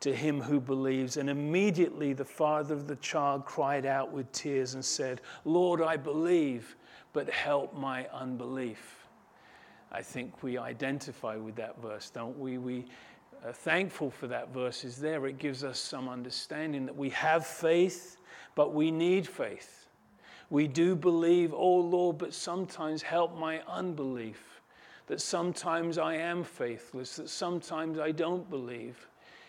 to 0.00 0.12
him 0.12 0.40
who 0.40 0.58
believes. 0.58 1.16
And 1.16 1.30
immediately 1.30 2.14
the 2.14 2.24
father 2.24 2.74
of 2.74 2.88
the 2.88 2.96
child 2.96 3.44
cried 3.44 3.86
out 3.86 4.10
with 4.10 4.30
tears 4.32 4.74
and 4.74 4.84
said, 4.84 5.20
Lord, 5.44 5.80
I 5.80 5.96
believe, 5.96 6.74
but 7.12 7.30
help 7.30 7.76
my 7.76 8.08
unbelief. 8.08 9.06
I 9.92 10.02
think 10.02 10.42
we 10.42 10.58
identify 10.58 11.36
with 11.36 11.54
that 11.54 11.80
verse, 11.80 12.10
don't 12.10 12.36
we? 12.36 12.58
We 12.58 12.86
are 13.44 13.52
thankful 13.52 14.10
for 14.10 14.26
that 14.28 14.52
verse 14.52 14.84
is 14.84 14.96
there. 14.96 15.26
It 15.26 15.38
gives 15.38 15.64
us 15.64 15.78
some 15.78 16.08
understanding 16.08 16.86
that 16.86 16.96
we 16.96 17.10
have 17.10 17.46
faith, 17.46 18.16
but 18.54 18.72
we 18.72 18.90
need 18.90 19.28
faith. 19.28 19.88
We 20.50 20.66
do 20.66 20.96
believe, 20.96 21.52
oh 21.52 21.76
Lord, 21.76 22.18
but 22.18 22.32
sometimes 22.32 23.02
help 23.02 23.38
my 23.38 23.60
unbelief. 23.68 24.60
That 25.06 25.20
sometimes 25.20 25.98
I 25.98 26.14
am 26.14 26.42
faithless, 26.42 27.16
that 27.16 27.28
sometimes 27.28 27.98
I 27.98 28.10
don't 28.10 28.48
believe. 28.48 29.06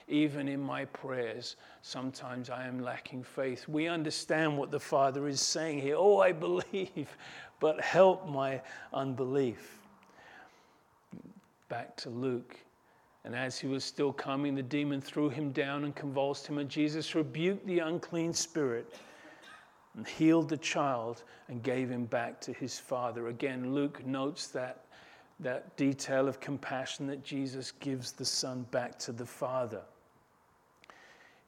Even 0.08 0.48
in 0.48 0.60
my 0.60 0.86
prayers, 0.86 1.56
sometimes 1.82 2.50
I 2.50 2.68
am 2.68 2.80
lacking 2.80 3.24
faith. 3.24 3.68
We 3.68 3.88
understand 3.88 4.56
what 4.58 4.70
the 4.70 4.80
Father 4.80 5.28
is 5.28 5.42
saying 5.42 5.80
here. 5.80 5.96
Oh, 5.98 6.20
I 6.20 6.32
believe, 6.34 7.18
but 7.60 7.82
help 7.82 8.28
my 8.28 8.62
unbelief. 8.94 9.80
Back 11.70 11.96
to 11.98 12.10
Luke. 12.10 12.58
And 13.26 13.36
as 13.36 13.58
he 13.58 13.66
was 13.66 13.84
still 13.84 14.14
coming, 14.14 14.54
the 14.54 14.62
demon 14.62 15.02
threw 15.02 15.30
him 15.30 15.52
down 15.52 15.84
and 15.84 15.96
convulsed 15.96 16.46
him, 16.46 16.60
and 16.60 16.70
Jesus 16.70 17.16
rebuked 17.16 17.66
the 17.66 17.80
unclean 17.80 18.34
spirit 18.34 18.94
and 19.96 20.08
healed 20.08 20.48
the 20.48 20.58
child 20.58 21.24
and 21.48 21.64
gave 21.64 21.90
him 21.90 22.06
back 22.06 22.40
to 22.42 22.54
his 22.54 22.78
father. 22.78 23.30
Again, 23.30 23.74
Luke 23.74 24.06
notes 24.06 24.48
that, 24.50 24.86
that 25.40 25.76
detail 25.76 26.28
of 26.28 26.40
compassion 26.40 27.08
that 27.08 27.24
Jesus 27.24 27.72
gives 27.72 28.12
the 28.12 28.26
son 28.26 28.66
back 28.70 29.00
to 29.00 29.12
the 29.12 29.26
father. 29.26 29.82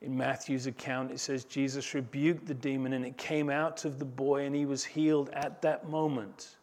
In 0.01 0.17
Matthew's 0.17 0.65
account, 0.65 1.11
it 1.11 1.19
says 1.19 1.43
Jesus 1.43 1.93
rebuked 1.93 2.47
the 2.47 2.53
demon 2.55 2.93
and 2.93 3.05
it 3.05 3.17
came 3.17 3.51
out 3.51 3.85
of 3.85 3.99
the 3.99 4.05
boy 4.05 4.45
and 4.45 4.55
he 4.55 4.65
was 4.65 4.83
healed 4.83 5.29
at 5.31 5.61
that 5.61 5.89
moment. 5.89 6.55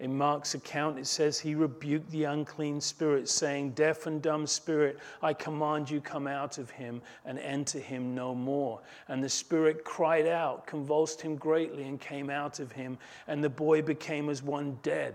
In 0.00 0.16
Mark's 0.18 0.54
account, 0.54 0.98
it 0.98 1.06
says 1.06 1.38
he 1.38 1.54
rebuked 1.54 2.10
the 2.10 2.24
unclean 2.24 2.80
spirit, 2.80 3.28
saying, 3.28 3.70
Deaf 3.70 4.06
and 4.06 4.20
dumb 4.20 4.46
spirit, 4.46 4.98
I 5.22 5.32
command 5.32 5.88
you 5.88 6.00
come 6.00 6.26
out 6.26 6.58
of 6.58 6.68
him 6.68 7.00
and 7.24 7.38
enter 7.38 7.78
him 7.78 8.12
no 8.12 8.34
more. 8.34 8.80
And 9.06 9.22
the 9.22 9.28
spirit 9.28 9.84
cried 9.84 10.26
out, 10.26 10.66
convulsed 10.66 11.20
him 11.20 11.36
greatly, 11.36 11.84
and 11.84 12.00
came 12.00 12.28
out 12.28 12.58
of 12.58 12.72
him. 12.72 12.98
And 13.28 13.42
the 13.42 13.48
boy 13.48 13.82
became 13.82 14.30
as 14.30 14.42
one 14.42 14.78
dead, 14.82 15.14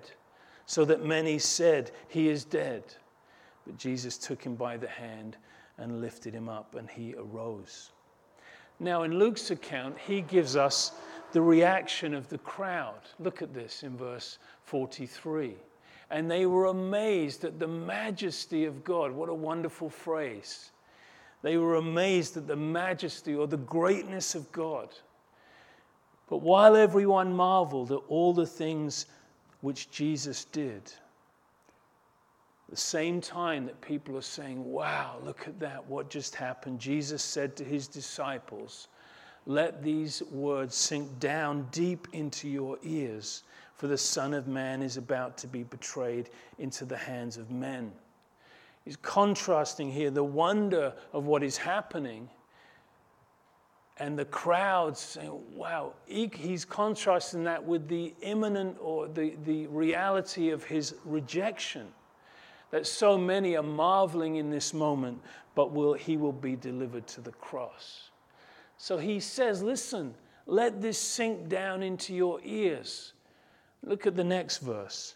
so 0.66 0.86
that 0.86 1.04
many 1.04 1.40
said, 1.40 1.92
He 2.08 2.30
is 2.30 2.46
dead. 2.46 2.84
But 3.66 3.78
Jesus 3.78 4.18
took 4.18 4.42
him 4.42 4.56
by 4.56 4.78
the 4.78 4.88
hand 4.88 5.36
and 5.78 6.00
lifted 6.00 6.34
him 6.34 6.48
up, 6.48 6.76
and 6.76 6.90
he 6.90 7.16
arose. 7.16 7.92
Now, 8.80 9.04
in 9.04 9.20
Luke's 9.20 9.52
account, 9.52 9.98
he 9.98 10.22
gives 10.22 10.56
us 10.56 10.94
the 11.32 11.42
reaction 11.42 12.14
of 12.14 12.28
the 12.30 12.38
crowd. 12.40 13.02
Look 13.20 13.42
at 13.42 13.54
this 13.54 13.84
in 13.84 13.98
verse 13.98 14.38
43. 14.64 15.56
And 16.12 16.30
they 16.30 16.46
were 16.46 16.68
amazed 16.68 17.44
at 17.44 17.60
the 17.60 17.68
majesty 17.68 18.66
of 18.66 18.84
God. 18.84 19.12
What 19.12 19.30
a 19.30 19.34
wonderful 19.34 19.90
phrase. 19.90 20.72
They 21.42 21.58
were 21.58 21.76
amazed 21.76 22.36
at 22.36 22.48
the 22.48 22.56
majesty 22.56 23.36
or 23.36 23.48
the 23.48 23.58
greatness 23.58 24.36
of 24.36 24.52
God. 24.52 24.90
But 26.30 26.42
while 26.42 26.76
everyone 26.76 27.34
marveled 27.34 27.92
at 27.92 28.02
all 28.08 28.34
the 28.34 28.46
things 28.46 29.06
which 29.62 29.90
Jesus 29.92 30.46
did, 30.46 30.92
the 32.70 32.78
same 32.78 33.20
time 33.20 33.66
that 33.66 33.82
people 33.82 34.16
are 34.16 34.22
saying, 34.22 34.64
Wow, 34.64 35.18
look 35.24 35.48
at 35.48 35.60
that, 35.60 35.88
what 35.88 36.10
just 36.10 36.36
happened, 36.36 36.80
Jesus 36.80 37.24
said 37.24 37.56
to 37.56 37.64
his 37.64 37.88
disciples, 37.88 38.88
Let 39.50 39.82
these 39.82 40.22
words 40.30 40.76
sink 40.76 41.20
down 41.20 41.70
deep 41.72 42.08
into 42.14 42.48
your 42.48 42.78
ears 42.84 43.42
for 43.74 43.88
the 43.88 43.98
Son 43.98 44.36
of 44.36 44.48
Man 44.48 44.84
is 44.84 44.96
about 44.96 45.40
to 45.40 45.48
be 45.48 45.64
betrayed 45.64 46.30
into 46.60 46.86
the 46.86 46.96
hands 46.96 47.36
of 47.36 47.50
men. 47.50 47.92
He's 48.86 48.96
contrasting 48.98 49.92
here 49.92 50.12
the 50.12 50.24
wonder 50.24 50.94
of 51.14 51.26
what 51.26 51.42
is 51.42 51.58
happening 51.58 52.30
and 53.98 54.20
the 54.20 54.26
crowds 54.26 55.00
saying, 55.00 55.32
wow, 55.56 55.94
he's 56.06 56.64
contrasting 56.64 57.44
that 57.46 57.66
with 57.66 57.88
the 57.88 58.14
imminent 58.22 58.78
or 58.80 59.08
the, 59.08 59.34
the 59.46 59.66
reality 59.66 60.52
of 60.52 60.64
his 60.64 60.94
rejection. 61.06 61.88
That 62.70 62.86
so 62.86 63.18
many 63.18 63.58
are 63.58 63.64
marveling 63.64 64.36
in 64.36 64.52
this 64.52 64.76
moment, 64.76 65.24
but 65.56 65.72
will, 65.72 65.96
he 65.96 66.18
will 66.18 66.32
be 66.32 66.56
delivered 66.56 67.08
to 67.08 67.22
the 67.22 67.32
cross. 67.32 68.10
So 68.82 68.98
he 68.98 69.20
says, 69.20 69.62
listen, 69.62 70.16
let 70.46 70.82
this 70.82 70.98
sink 70.98 71.50
down 71.50 71.84
into 71.84 72.16
your 72.16 72.40
ears. 72.46 73.12
Look 73.84 74.08
at 74.08 74.16
the 74.16 74.24
next 74.24 74.60
verse. 74.60 75.16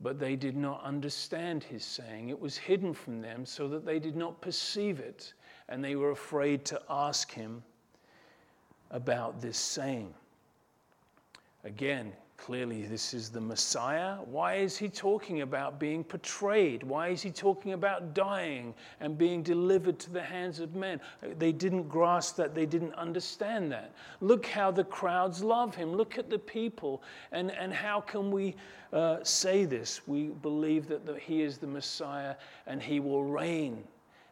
But 0.00 0.18
they 0.18 0.34
did 0.34 0.56
not 0.56 0.82
understand 0.82 1.62
his 1.62 1.84
saying. 1.84 2.30
It 2.30 2.40
was 2.40 2.56
hidden 2.56 2.94
from 2.94 3.20
them 3.20 3.44
so 3.44 3.68
that 3.68 3.84
they 3.84 3.98
did 3.98 4.16
not 4.16 4.40
perceive 4.40 4.98
it, 4.98 5.34
and 5.68 5.84
they 5.84 5.94
were 5.94 6.10
afraid 6.10 6.64
to 6.64 6.80
ask 6.88 7.30
him 7.30 7.62
about 8.90 9.42
this 9.42 9.58
saying. 9.58 10.12
Again, 11.64 12.14
Clearly, 12.42 12.82
this 12.82 13.14
is 13.14 13.30
the 13.30 13.40
Messiah. 13.40 14.16
Why 14.24 14.56
is 14.56 14.76
he 14.76 14.88
talking 14.88 15.42
about 15.42 15.78
being 15.78 16.02
betrayed? 16.02 16.82
Why 16.82 17.10
is 17.10 17.22
he 17.22 17.30
talking 17.30 17.72
about 17.72 18.14
dying 18.14 18.74
and 18.98 19.16
being 19.16 19.44
delivered 19.44 20.00
to 20.00 20.10
the 20.10 20.20
hands 20.20 20.58
of 20.58 20.74
men? 20.74 21.00
They 21.38 21.52
didn't 21.52 21.84
grasp 21.84 22.34
that, 22.38 22.52
they 22.52 22.66
didn't 22.66 22.94
understand 22.94 23.70
that. 23.70 23.94
Look 24.20 24.44
how 24.44 24.72
the 24.72 24.82
crowds 24.82 25.44
love 25.44 25.76
him. 25.76 25.94
Look 25.94 26.18
at 26.18 26.30
the 26.30 26.38
people. 26.38 27.04
And, 27.30 27.52
and 27.52 27.72
how 27.72 28.00
can 28.00 28.32
we 28.32 28.56
uh, 28.92 29.22
say 29.22 29.64
this? 29.64 30.00
We 30.08 30.30
believe 30.30 30.88
that 30.88 31.06
the, 31.06 31.20
he 31.20 31.42
is 31.42 31.58
the 31.58 31.68
Messiah 31.68 32.34
and 32.66 32.82
he 32.82 32.98
will 32.98 33.22
reign, 33.22 33.84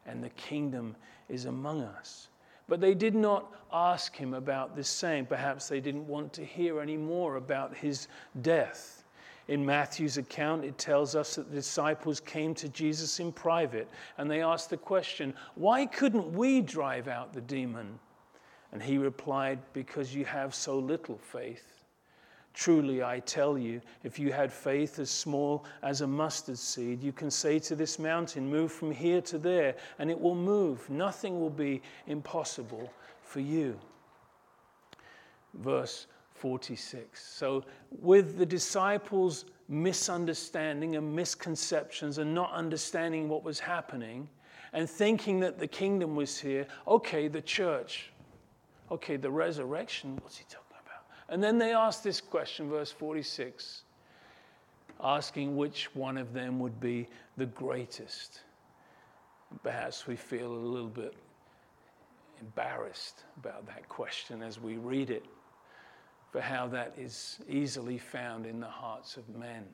and 0.04 0.20
the 0.20 0.30
kingdom 0.30 0.96
is 1.28 1.44
among 1.44 1.82
us. 1.82 2.29
But 2.70 2.80
they 2.80 2.94
did 2.94 3.16
not 3.16 3.52
ask 3.72 4.14
him 4.14 4.32
about 4.32 4.76
this 4.76 4.88
saying. 4.88 5.26
Perhaps 5.26 5.68
they 5.68 5.80
didn't 5.80 6.06
want 6.06 6.32
to 6.34 6.44
hear 6.44 6.80
any 6.80 6.96
more 6.96 7.34
about 7.34 7.76
his 7.76 8.06
death. 8.42 9.02
In 9.48 9.66
Matthew's 9.66 10.18
account, 10.18 10.64
it 10.64 10.78
tells 10.78 11.16
us 11.16 11.34
that 11.34 11.50
the 11.50 11.56
disciples 11.56 12.20
came 12.20 12.54
to 12.54 12.68
Jesus 12.68 13.18
in 13.18 13.32
private 13.32 13.88
and 14.18 14.30
they 14.30 14.40
asked 14.40 14.70
the 14.70 14.76
question, 14.76 15.34
Why 15.56 15.84
couldn't 15.84 16.32
we 16.32 16.60
drive 16.60 17.08
out 17.08 17.32
the 17.32 17.40
demon? 17.40 17.98
And 18.70 18.80
he 18.80 18.98
replied, 18.98 19.58
Because 19.72 20.14
you 20.14 20.24
have 20.24 20.54
so 20.54 20.78
little 20.78 21.18
faith. 21.18 21.69
Truly, 22.52 23.02
I 23.02 23.20
tell 23.20 23.56
you, 23.56 23.80
if 24.02 24.18
you 24.18 24.32
had 24.32 24.52
faith 24.52 24.98
as 24.98 25.10
small 25.10 25.64
as 25.82 26.00
a 26.00 26.06
mustard 26.06 26.58
seed, 26.58 27.02
you 27.02 27.12
can 27.12 27.30
say 27.30 27.58
to 27.60 27.76
this 27.76 27.98
mountain, 27.98 28.50
Move 28.50 28.72
from 28.72 28.90
here 28.90 29.20
to 29.22 29.38
there, 29.38 29.76
and 29.98 30.10
it 30.10 30.20
will 30.20 30.34
move. 30.34 30.88
Nothing 30.90 31.40
will 31.40 31.50
be 31.50 31.80
impossible 32.06 32.92
for 33.22 33.40
you. 33.40 33.78
Verse 35.54 36.06
46. 36.34 37.22
So, 37.22 37.64
with 38.00 38.36
the 38.38 38.46
disciples' 38.46 39.44
misunderstanding 39.68 40.96
and 40.96 41.14
misconceptions 41.14 42.18
and 42.18 42.34
not 42.34 42.52
understanding 42.52 43.28
what 43.28 43.44
was 43.44 43.60
happening, 43.60 44.28
and 44.72 44.88
thinking 44.88 45.40
that 45.40 45.58
the 45.58 45.66
kingdom 45.66 46.16
was 46.16 46.38
here, 46.38 46.66
okay, 46.86 47.28
the 47.28 47.42
church, 47.42 48.10
okay, 48.90 49.16
the 49.16 49.30
resurrection, 49.30 50.18
what's 50.22 50.38
he 50.38 50.44
talking 50.44 50.58
about? 50.58 50.59
And 51.30 51.42
then 51.42 51.58
they 51.58 51.72
ask 51.72 52.02
this 52.02 52.20
question, 52.20 52.68
verse 52.68 52.90
46, 52.90 53.82
asking 55.02 55.56
which 55.56 55.94
one 55.94 56.18
of 56.18 56.32
them 56.32 56.58
would 56.58 56.80
be 56.80 57.08
the 57.36 57.46
greatest. 57.46 58.40
Perhaps 59.62 60.08
we 60.08 60.16
feel 60.16 60.52
a 60.52 60.54
little 60.54 60.88
bit 60.88 61.14
embarrassed 62.40 63.24
about 63.38 63.64
that 63.66 63.88
question 63.88 64.42
as 64.42 64.60
we 64.60 64.76
read 64.76 65.10
it, 65.10 65.24
for 66.32 66.40
how 66.40 66.66
that 66.66 66.94
is 66.98 67.38
easily 67.48 67.96
found 67.96 68.44
in 68.44 68.58
the 68.58 68.66
hearts 68.66 69.16
of 69.16 69.28
men 69.28 69.64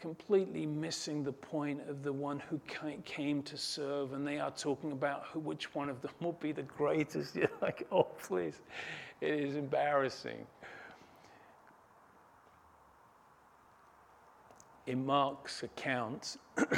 completely 0.00 0.66
missing 0.66 1.24
the 1.24 1.32
point 1.32 1.80
of 1.88 2.02
the 2.02 2.12
one 2.12 2.38
who 2.38 2.60
came 3.04 3.42
to 3.42 3.56
serve, 3.56 4.12
and 4.12 4.26
they 4.26 4.38
are 4.38 4.50
talking 4.50 4.92
about 4.92 5.24
who, 5.32 5.40
which 5.40 5.74
one 5.74 5.88
of 5.88 6.00
them 6.02 6.12
will 6.20 6.32
be 6.32 6.52
the 6.52 6.62
greatest. 6.62 7.34
You're 7.36 7.48
like, 7.62 7.86
oh, 7.90 8.06
please. 8.22 8.60
It 9.20 9.34
is 9.34 9.56
embarrassing. 9.56 10.46
In 14.86 15.04
Mark's 15.04 15.62
account, 15.62 16.36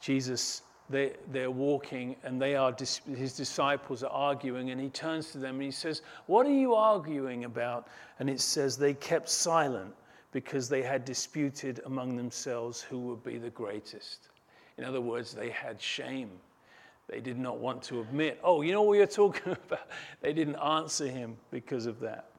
Jesus, 0.00 0.62
they, 0.90 1.12
they're 1.30 1.50
walking 1.50 2.16
and 2.22 2.40
they 2.40 2.54
are, 2.54 2.74
his 2.76 3.36
disciples 3.36 4.02
are 4.02 4.10
arguing, 4.10 4.70
and 4.70 4.80
he 4.80 4.88
turns 4.88 5.30
to 5.32 5.38
them 5.38 5.56
and 5.56 5.62
he 5.62 5.70
says, 5.70 6.02
What 6.26 6.46
are 6.46 6.52
you 6.52 6.74
arguing 6.74 7.44
about? 7.44 7.88
And 8.18 8.28
it 8.28 8.40
says, 8.40 8.76
They 8.76 8.94
kept 8.94 9.28
silent 9.28 9.94
because 10.32 10.68
they 10.68 10.82
had 10.82 11.04
disputed 11.04 11.80
among 11.86 12.16
themselves 12.16 12.82
who 12.82 12.98
would 12.98 13.22
be 13.22 13.38
the 13.38 13.50
greatest. 13.50 14.28
In 14.76 14.84
other 14.84 15.00
words, 15.00 15.32
they 15.32 15.50
had 15.50 15.80
shame. 15.80 16.30
They 17.08 17.20
did 17.20 17.38
not 17.38 17.58
want 17.58 17.82
to 17.84 18.00
admit, 18.00 18.38
oh, 18.44 18.62
you 18.62 18.72
know 18.72 18.82
what 18.82 18.98
you're 18.98 19.06
talking 19.06 19.52
about? 19.66 19.88
They 20.20 20.32
didn't 20.32 20.56
answer 20.56 21.06
him 21.06 21.36
because 21.50 21.86
of 21.86 22.00
that. 22.00 22.30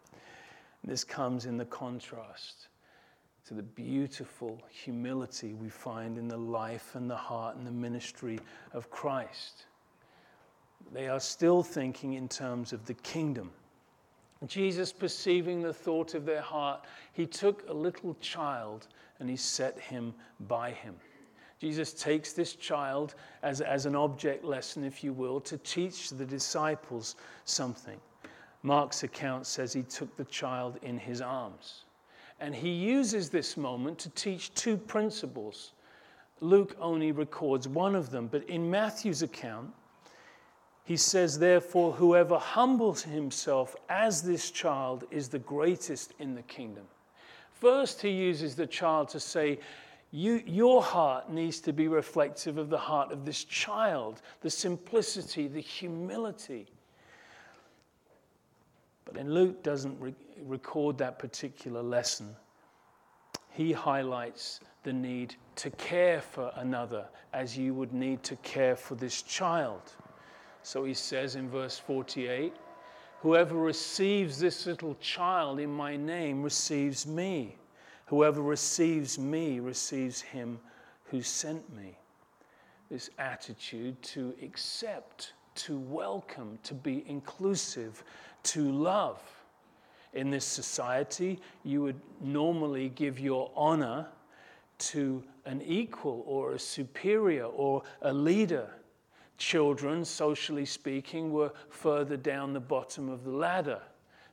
This 0.83 1.03
comes 1.03 1.45
in 1.45 1.57
the 1.57 1.65
contrast 1.65 2.67
to 3.47 3.53
the 3.55 3.63
beautiful 3.63 4.61
humility 4.69 5.53
we 5.53 5.69
find 5.69 6.17
in 6.17 6.27
the 6.27 6.37
life 6.37 6.95
and 6.95 7.09
the 7.09 7.15
heart 7.15 7.55
and 7.55 7.65
the 7.65 7.71
ministry 7.71 8.39
of 8.73 8.89
Christ. 8.91 9.65
They 10.93 11.07
are 11.07 11.19
still 11.19 11.63
thinking 11.63 12.13
in 12.13 12.27
terms 12.27 12.73
of 12.73 12.85
the 12.85 12.93
kingdom. 12.93 13.51
Jesus, 14.47 14.93
perceiving 14.93 15.61
the 15.61 15.73
thought 15.73 16.13
of 16.13 16.25
their 16.25 16.41
heart, 16.41 16.85
he 17.11 17.25
took 17.25 17.67
a 17.67 17.73
little 17.73 18.15
child 18.21 18.87
and 19.19 19.29
he 19.29 19.35
set 19.35 19.77
him 19.79 20.13
by 20.41 20.71
him. 20.71 20.95
Jesus 21.59 21.93
takes 21.93 22.31
this 22.31 22.55
child 22.55 23.15
as, 23.43 23.59
as 23.59 23.85
an 23.85 23.95
object 23.95 24.45
lesson, 24.45 24.83
if 24.83 25.03
you 25.03 25.11
will, 25.11 25.41
to 25.41 25.57
teach 25.57 26.09
the 26.09 26.25
disciples 26.25 27.15
something. 27.43 27.99
Mark's 28.63 29.03
account 29.03 29.45
says 29.45 29.73
he 29.73 29.83
took 29.83 30.15
the 30.15 30.25
child 30.25 30.79
in 30.81 30.97
his 30.97 31.21
arms. 31.21 31.83
And 32.39 32.55
he 32.55 32.69
uses 32.69 33.29
this 33.29 33.57
moment 33.57 33.99
to 33.99 34.09
teach 34.11 34.53
two 34.53 34.77
principles. 34.77 35.73
Luke 36.39 36.77
only 36.79 37.11
records 37.11 37.67
one 37.67 37.95
of 37.95 38.09
them, 38.09 38.27
but 38.27 38.43
in 38.49 38.69
Matthew's 38.69 39.21
account, 39.21 39.71
he 40.85 40.95
says, 40.97 41.37
therefore, 41.37 41.91
whoever 41.91 42.39
humbles 42.39 43.03
himself 43.03 43.75
as 43.89 44.23
this 44.23 44.49
child 44.49 45.03
is 45.11 45.27
the 45.27 45.39
greatest 45.39 46.13
in 46.19 46.33
the 46.33 46.41
kingdom. 46.43 46.85
First, 47.51 48.01
he 48.01 48.09
uses 48.09 48.55
the 48.55 48.65
child 48.65 49.09
to 49.09 49.19
say, 49.19 49.59
you, 50.11 50.41
your 50.45 50.81
heart 50.81 51.29
needs 51.29 51.59
to 51.61 51.73
be 51.73 51.87
reflective 51.87 52.57
of 52.57 52.69
the 52.69 52.77
heart 52.77 53.11
of 53.11 53.25
this 53.25 53.43
child, 53.43 54.21
the 54.41 54.49
simplicity, 54.49 55.47
the 55.47 55.61
humility. 55.61 56.67
But 59.05 59.13
then 59.13 59.33
Luke 59.33 59.61
doesn't 59.61 59.99
re- 59.99 60.15
record 60.45 60.97
that 60.97 61.19
particular 61.19 61.83
lesson. 61.83 62.35
He 63.51 63.71
highlights 63.71 64.61
the 64.83 64.93
need 64.93 65.35
to 65.57 65.69
care 65.71 66.21
for 66.21 66.51
another 66.55 67.07
as 67.33 67.57
you 67.57 67.73
would 67.73 67.93
need 67.93 68.23
to 68.23 68.35
care 68.37 68.75
for 68.75 68.95
this 68.95 69.21
child. 69.21 69.81
So 70.63 70.85
he 70.85 70.93
says 70.93 71.35
in 71.35 71.49
verse 71.49 71.77
48 71.77 72.53
Whoever 73.21 73.55
receives 73.55 74.39
this 74.39 74.65
little 74.65 74.95
child 74.95 75.59
in 75.59 75.69
my 75.69 75.97
name 75.97 76.41
receives 76.41 77.05
me. 77.05 77.57
Whoever 78.09 78.41
receives 78.41 79.19
me 79.19 79.59
receives 79.59 80.19
him 80.19 80.59
who 81.05 81.21
sent 81.21 81.71
me. 81.75 81.95
This 82.89 83.11
attitude 83.19 84.01
to 84.01 84.33
accept, 84.41 85.33
to 85.53 85.77
welcome, 85.77 86.57
to 86.63 86.73
be 86.73 87.03
inclusive, 87.07 88.03
to 88.45 88.71
love. 88.71 89.21
In 90.13 90.31
this 90.31 90.43
society, 90.43 91.39
you 91.63 91.83
would 91.83 92.01
normally 92.19 92.89
give 92.89 93.19
your 93.19 93.51
honor 93.55 94.07
to 94.79 95.23
an 95.45 95.61
equal 95.61 96.23
or 96.25 96.53
a 96.53 96.59
superior 96.59 97.45
or 97.45 97.83
a 98.01 98.11
leader 98.11 98.71
children, 99.37 100.03
socially 100.03 100.65
speaking, 100.65 101.31
were 101.31 101.53
further 101.69 102.17
down 102.17 102.53
the 102.53 102.59
bottom 102.59 103.07
of 103.07 103.23
the 103.23 103.29
ladder, 103.29 103.83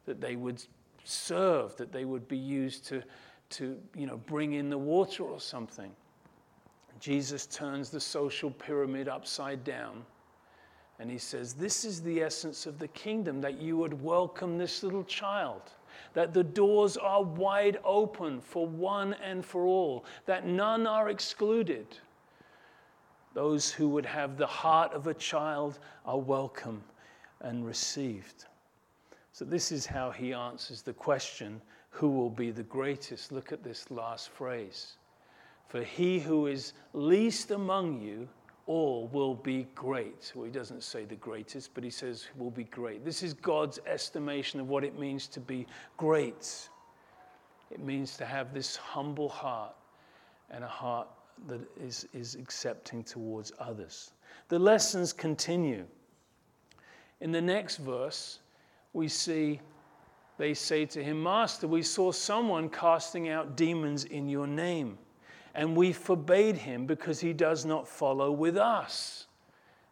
that 0.06 0.18
they 0.18 0.34
would 0.34 0.64
serve, 1.04 1.76
that 1.76 1.92
they 1.92 2.06
would 2.06 2.26
be 2.26 2.38
used 2.38 2.86
to, 2.86 3.02
to 3.50 3.78
you 3.94 4.06
know, 4.06 4.16
bring 4.16 4.54
in 4.54 4.70
the 4.70 4.78
water 4.78 5.22
or 5.22 5.40
something. 5.40 5.90
Jesus 6.98 7.46
turns 7.46 7.90
the 7.90 8.00
social 8.00 8.50
pyramid 8.50 9.08
upside 9.08 9.62
down 9.64 10.04
and 10.98 11.10
he 11.10 11.18
says, 11.18 11.52
This 11.52 11.84
is 11.84 12.00
the 12.00 12.22
essence 12.22 12.66
of 12.66 12.78
the 12.78 12.88
kingdom 12.88 13.40
that 13.42 13.60
you 13.60 13.76
would 13.76 14.02
welcome 14.02 14.56
this 14.56 14.82
little 14.82 15.04
child, 15.04 15.62
that 16.14 16.32
the 16.32 16.44
doors 16.44 16.96
are 16.96 17.22
wide 17.22 17.78
open 17.84 18.40
for 18.40 18.66
one 18.66 19.14
and 19.14 19.44
for 19.44 19.66
all, 19.66 20.04
that 20.24 20.46
none 20.46 20.86
are 20.86 21.10
excluded. 21.10 21.86
Those 23.34 23.70
who 23.70 23.90
would 23.90 24.06
have 24.06 24.38
the 24.38 24.46
heart 24.46 24.92
of 24.94 25.06
a 25.06 25.14
child 25.14 25.78
are 26.06 26.18
welcome 26.18 26.82
and 27.42 27.66
received. 27.66 28.46
So, 29.32 29.44
this 29.44 29.70
is 29.70 29.84
how 29.84 30.10
he 30.10 30.32
answers 30.32 30.80
the 30.80 30.94
question 30.94 31.60
who 31.96 32.10
will 32.10 32.28
be 32.28 32.50
the 32.50 32.62
greatest? 32.62 33.32
Look 33.32 33.52
at 33.52 33.64
this 33.64 33.90
last 33.90 34.28
phrase. 34.28 34.98
For 35.68 35.82
he 35.82 36.20
who 36.20 36.46
is 36.46 36.74
least 36.92 37.52
among 37.52 38.02
you, 38.02 38.28
all 38.66 39.08
will 39.14 39.34
be 39.34 39.66
great. 39.74 40.30
Well, 40.34 40.44
he 40.44 40.50
doesn't 40.50 40.82
say 40.82 41.06
the 41.06 41.14
greatest, 41.16 41.72
but 41.72 41.82
he 41.82 41.88
says 41.88 42.26
will 42.36 42.50
be 42.50 42.64
great. 42.64 43.02
This 43.02 43.22
is 43.22 43.32
God's 43.32 43.78
estimation 43.86 44.60
of 44.60 44.68
what 44.68 44.84
it 44.84 44.98
means 44.98 45.26
to 45.28 45.40
be 45.40 45.66
great. 45.96 46.68
It 47.70 47.80
means 47.80 48.18
to 48.18 48.26
have 48.26 48.52
this 48.52 48.76
humble 48.76 49.30
heart 49.30 49.74
and 50.50 50.62
a 50.62 50.68
heart 50.68 51.08
that 51.48 51.60
is, 51.82 52.06
is 52.12 52.34
accepting 52.34 53.04
towards 53.04 53.52
others. 53.58 54.12
The 54.48 54.58
lessons 54.58 55.14
continue. 55.14 55.86
In 57.22 57.32
the 57.32 57.40
next 57.40 57.78
verse, 57.78 58.40
we 58.92 59.08
see 59.08 59.60
they 60.38 60.52
say 60.54 60.84
to 60.86 61.02
him, 61.02 61.22
Master, 61.22 61.66
we 61.66 61.82
saw 61.82 62.12
someone 62.12 62.68
casting 62.68 63.28
out 63.28 63.56
demons 63.56 64.04
in 64.04 64.28
your 64.28 64.46
name, 64.46 64.98
and 65.54 65.76
we 65.76 65.92
forbade 65.92 66.56
him 66.56 66.86
because 66.86 67.20
he 67.20 67.32
does 67.32 67.64
not 67.64 67.88
follow 67.88 68.30
with 68.30 68.56
us. 68.56 69.26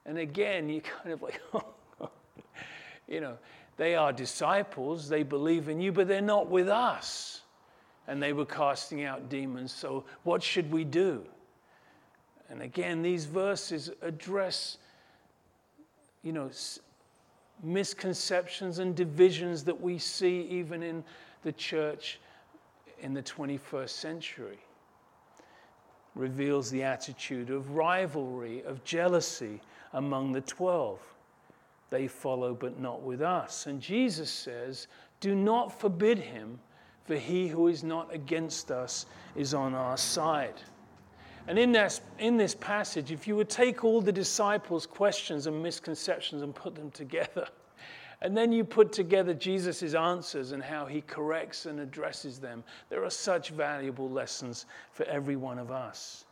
And 0.05 0.19
again, 0.19 0.69
you 0.69 0.83
kind 0.83 1.13
of 1.13 1.23
like, 1.23 1.41
oh, 1.55 2.11
you 3.09 3.21
know, 3.21 3.39
they 3.77 3.95
are 3.95 4.13
disciples, 4.13 5.09
they 5.09 5.23
believe 5.23 5.69
in 5.69 5.81
you, 5.81 5.93
but 5.93 6.09
they're 6.09 6.21
not 6.21 6.49
with 6.49 6.69
us. 6.69 7.41
And 8.07 8.23
they 8.23 8.35
were 8.35 8.45
casting 8.45 9.05
out 9.05 9.31
demons, 9.31 9.73
so 9.73 10.05
what 10.25 10.43
should 10.43 10.71
we 10.71 10.85
do? 10.85 11.25
And 12.51 12.61
again, 12.61 13.01
these 13.01 13.25
verses 13.25 13.91
address, 14.03 14.77
you 16.23 16.33
know, 16.33 16.51
misconceptions 17.63 18.79
and 18.79 18.95
divisions 18.95 19.65
that 19.65 19.81
we 19.81 19.99
see 19.99 20.43
even 20.51 20.83
in 20.83 21.05
the 21.43 21.53
church 21.53 22.21
in 23.01 23.15
the 23.15 23.23
21st 23.23 23.91
century. 23.91 24.59
Reveals 26.15 26.71
the 26.71 26.83
attitude 26.83 27.51
of 27.51 27.71
rivalry, 27.71 28.63
of 28.65 28.85
jealousy 28.85 29.61
among 29.93 30.33
the 30.33 30.41
12. 30.43 31.01
They 31.91 32.09
follow, 32.09 32.55
but 32.55 32.81
not 32.81 33.03
with 33.03 33.21
us. 33.21 33.67
And 33.67 33.81
Jesus 33.81 34.31
says, 34.31 34.89
Do 35.21 35.35
not 35.35 35.79
forbid 35.79 36.19
him, 36.19 36.59
for 37.05 37.17
he 37.17 37.49
who 37.49 37.69
is 37.69 37.85
not 37.85 38.13
against 38.13 38.71
us 38.71 39.07
is 39.37 39.55
on 39.55 39.75
our 39.75 39.97
side. 39.97 40.61
And 41.47 41.59
in 41.59 41.73
this, 41.73 42.01
in 42.19 42.37
this 42.37 42.55
passage, 42.55 43.13
if 43.13 43.29
you 43.29 43.37
would 43.37 43.51
take 43.51 43.85
all 43.85 44.01
the 44.01 44.13
disciples' 44.13 44.87
questions 44.87 45.47
and 45.47 45.63
misconceptions 45.63 46.43
and 46.43 46.55
put 46.55 46.75
them 46.75 46.91
together, 46.91 47.47
and 48.23 48.37
then 48.37 48.51
you 48.51 48.65
put 48.65 48.93
together 48.93 49.35
Jesus' 49.35 49.95
answers 49.95 50.53
and 50.53 50.63
how 50.63 50.87
he 50.87 51.03
corrects 51.03 51.67
and 51.67 51.81
addresses 51.81 52.39
them, 52.39 52.65
there 52.89 53.05
are 53.05 53.11
such 53.11 53.51
valuable 53.51 54.09
lessons 54.09 54.65
for 54.93 55.05
every 55.05 55.37
one 55.37 55.59
of 55.59 55.71
us. 55.71 56.25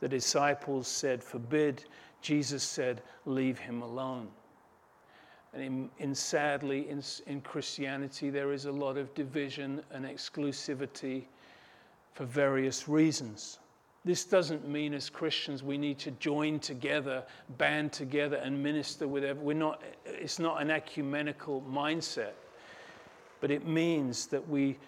The 0.00 0.08
disciples 0.08 0.88
said, 0.88 1.22
Forbid. 1.22 1.84
Jesus 2.22 2.62
said, 2.62 3.02
Leave 3.26 3.58
him 3.58 3.82
alone. 3.82 4.28
And 5.52 5.62
in, 5.62 5.90
in 5.98 6.14
sadly, 6.14 6.88
in, 6.88 7.02
in 7.26 7.40
Christianity, 7.40 8.30
there 8.30 8.52
is 8.52 8.64
a 8.64 8.72
lot 8.72 8.96
of 8.96 9.14
division 9.14 9.82
and 9.90 10.04
exclusivity 10.04 11.24
for 12.12 12.24
various 12.24 12.88
reasons. 12.88 13.58
This 14.06 14.24
doesn't 14.24 14.68
mean 14.68 14.94
as 14.94 15.10
Christians 15.10 15.64
we 15.64 15.76
need 15.76 15.98
to 15.98 16.12
join 16.12 16.60
together, 16.60 17.24
band 17.58 17.92
together, 17.92 18.36
and 18.36 18.62
minister 18.62 19.08
with 19.08 19.24
everyone. 19.24 19.44
We're 19.44 19.54
not, 19.54 19.82
it's 20.04 20.38
not 20.38 20.62
an 20.62 20.70
ecumenical 20.70 21.60
mindset, 21.68 22.34
but 23.40 23.50
it 23.50 23.66
means 23.66 24.28
that 24.28 24.48
we, 24.48 24.78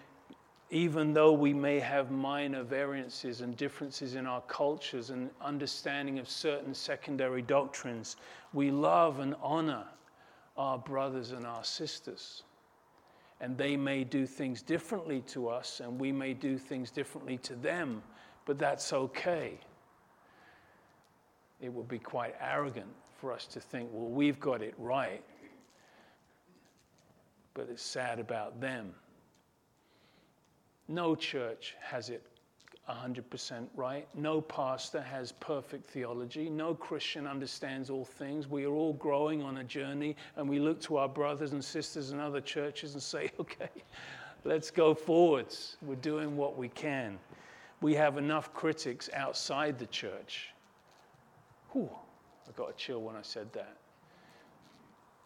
even 0.69 1.11
though 1.13 1.33
we 1.33 1.53
may 1.53 1.79
have 1.79 2.11
minor 2.11 2.63
variances 2.63 3.41
and 3.41 3.57
differences 3.57 4.15
in 4.15 4.25
our 4.25 4.39
cultures 4.43 5.09
and 5.09 5.29
understanding 5.41 6.17
of 6.17 6.29
certain 6.29 6.73
secondary 6.73 7.41
doctrines, 7.41 8.15
we 8.53 8.71
love 8.71 9.19
and 9.19 9.35
honor 9.43 9.83
our 10.55 10.77
brothers 10.77 11.31
and 11.31 11.45
our 11.45 11.65
sisters. 11.65 12.43
And 13.41 13.57
they 13.57 13.75
may 13.75 14.05
do 14.05 14.25
things 14.25 14.61
differently 14.61 15.19
to 15.27 15.49
us, 15.49 15.81
and 15.81 15.99
we 15.99 16.13
may 16.13 16.33
do 16.33 16.57
things 16.57 16.89
differently 16.89 17.37
to 17.39 17.55
them 17.55 18.01
but 18.49 18.57
that's 18.57 18.93
okay. 18.93 19.59
It 21.61 21.71
would 21.71 21.87
be 21.87 21.99
quite 21.99 22.33
arrogant 22.41 22.89
for 23.21 23.31
us 23.31 23.45
to 23.45 23.59
think, 23.59 23.91
well, 23.93 24.09
we've 24.09 24.39
got 24.39 24.63
it 24.63 24.73
right, 24.79 25.23
but 27.53 27.67
it's 27.69 27.83
sad 27.83 28.19
about 28.19 28.59
them. 28.59 28.91
No 30.87 31.13
church 31.13 31.75
has 31.79 32.09
it 32.09 32.25
100% 32.89 33.67
right. 33.75 34.07
No 34.15 34.41
pastor 34.41 34.99
has 34.99 35.31
perfect 35.33 35.87
theology. 35.87 36.49
No 36.49 36.73
Christian 36.73 37.27
understands 37.27 37.91
all 37.91 38.03
things. 38.03 38.47
We 38.47 38.65
are 38.65 38.73
all 38.73 38.93
growing 38.93 39.43
on 39.43 39.57
a 39.57 39.63
journey, 39.63 40.15
and 40.37 40.49
we 40.49 40.57
look 40.57 40.81
to 40.81 40.97
our 40.97 41.07
brothers 41.07 41.51
and 41.51 41.63
sisters 41.63 42.09
in 42.09 42.19
other 42.19 42.41
churches 42.41 42.95
and 42.95 43.03
say, 43.03 43.29
okay, 43.39 43.69
let's 44.43 44.71
go 44.71 44.95
forwards. 44.95 45.77
We're 45.83 45.97
doing 45.97 46.35
what 46.35 46.57
we 46.57 46.69
can 46.69 47.19
we 47.81 47.95
have 47.95 48.17
enough 48.17 48.53
critics 48.53 49.09
outside 49.13 49.79
the 49.79 49.85
church. 49.87 50.49
Whew, 51.71 51.89
I 52.47 52.51
got 52.57 52.69
a 52.69 52.73
chill 52.73 53.01
when 53.01 53.15
I 53.15 53.21
said 53.21 53.51
that. 53.53 53.77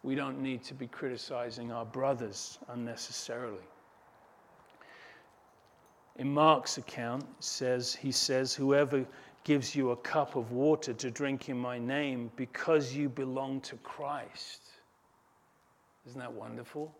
We 0.02 0.14
don't 0.14 0.42
need 0.42 0.62
to 0.64 0.74
be 0.74 0.86
criticizing 0.86 1.72
our 1.72 1.86
brothers 1.86 2.58
unnecessarily. 2.68 3.64
In 6.16 6.32
Mark's 6.32 6.78
account, 6.78 7.24
says, 7.40 7.94
he 7.94 8.12
says, 8.12 8.54
Whoever 8.54 9.04
gives 9.42 9.74
you 9.74 9.90
a 9.90 9.96
cup 9.96 10.36
of 10.36 10.52
water 10.52 10.92
to 10.92 11.10
drink 11.10 11.48
in 11.48 11.58
my 11.58 11.78
name 11.78 12.30
because 12.36 12.94
you 12.94 13.08
belong 13.08 13.60
to 13.62 13.76
Christ. 13.76 14.60
Isn't 16.06 16.20
that 16.20 16.32
wonderful? 16.32 16.94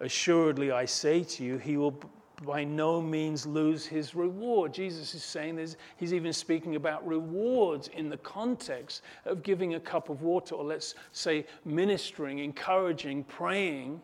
Assuredly, 0.00 0.72
I 0.72 0.84
say 0.86 1.22
to 1.22 1.44
you, 1.44 1.58
he 1.58 1.76
will 1.76 1.94
by 2.42 2.64
no 2.64 3.00
means 3.00 3.46
lose 3.46 3.86
his 3.86 4.14
reward. 4.14 4.74
Jesus 4.74 5.14
is 5.14 5.22
saying 5.22 5.56
this, 5.56 5.76
he's 5.96 6.12
even 6.12 6.32
speaking 6.32 6.76
about 6.76 7.06
rewards 7.06 7.88
in 7.88 8.08
the 8.08 8.16
context 8.18 9.02
of 9.24 9.42
giving 9.42 9.74
a 9.74 9.80
cup 9.80 10.08
of 10.08 10.22
water, 10.22 10.54
or 10.54 10.64
let's 10.64 10.94
say 11.12 11.46
ministering, 11.64 12.40
encouraging, 12.40 13.24
praying 13.24 14.00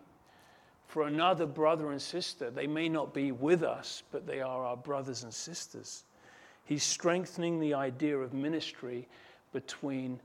for 0.86 1.06
another 1.06 1.46
brother 1.46 1.90
and 1.90 2.00
sister. 2.00 2.50
They 2.50 2.66
may 2.66 2.88
not 2.88 3.12
be 3.12 3.32
with 3.32 3.62
us, 3.62 4.02
but 4.10 4.26
they 4.26 4.40
are 4.40 4.64
our 4.64 4.76
brothers 4.76 5.24
and 5.24 5.34
sisters. 5.34 6.04
He's 6.64 6.84
strengthening 6.84 7.58
the 7.58 7.74
idea 7.74 8.16
of 8.16 8.32
ministry 8.32 9.08
between, 9.52 10.20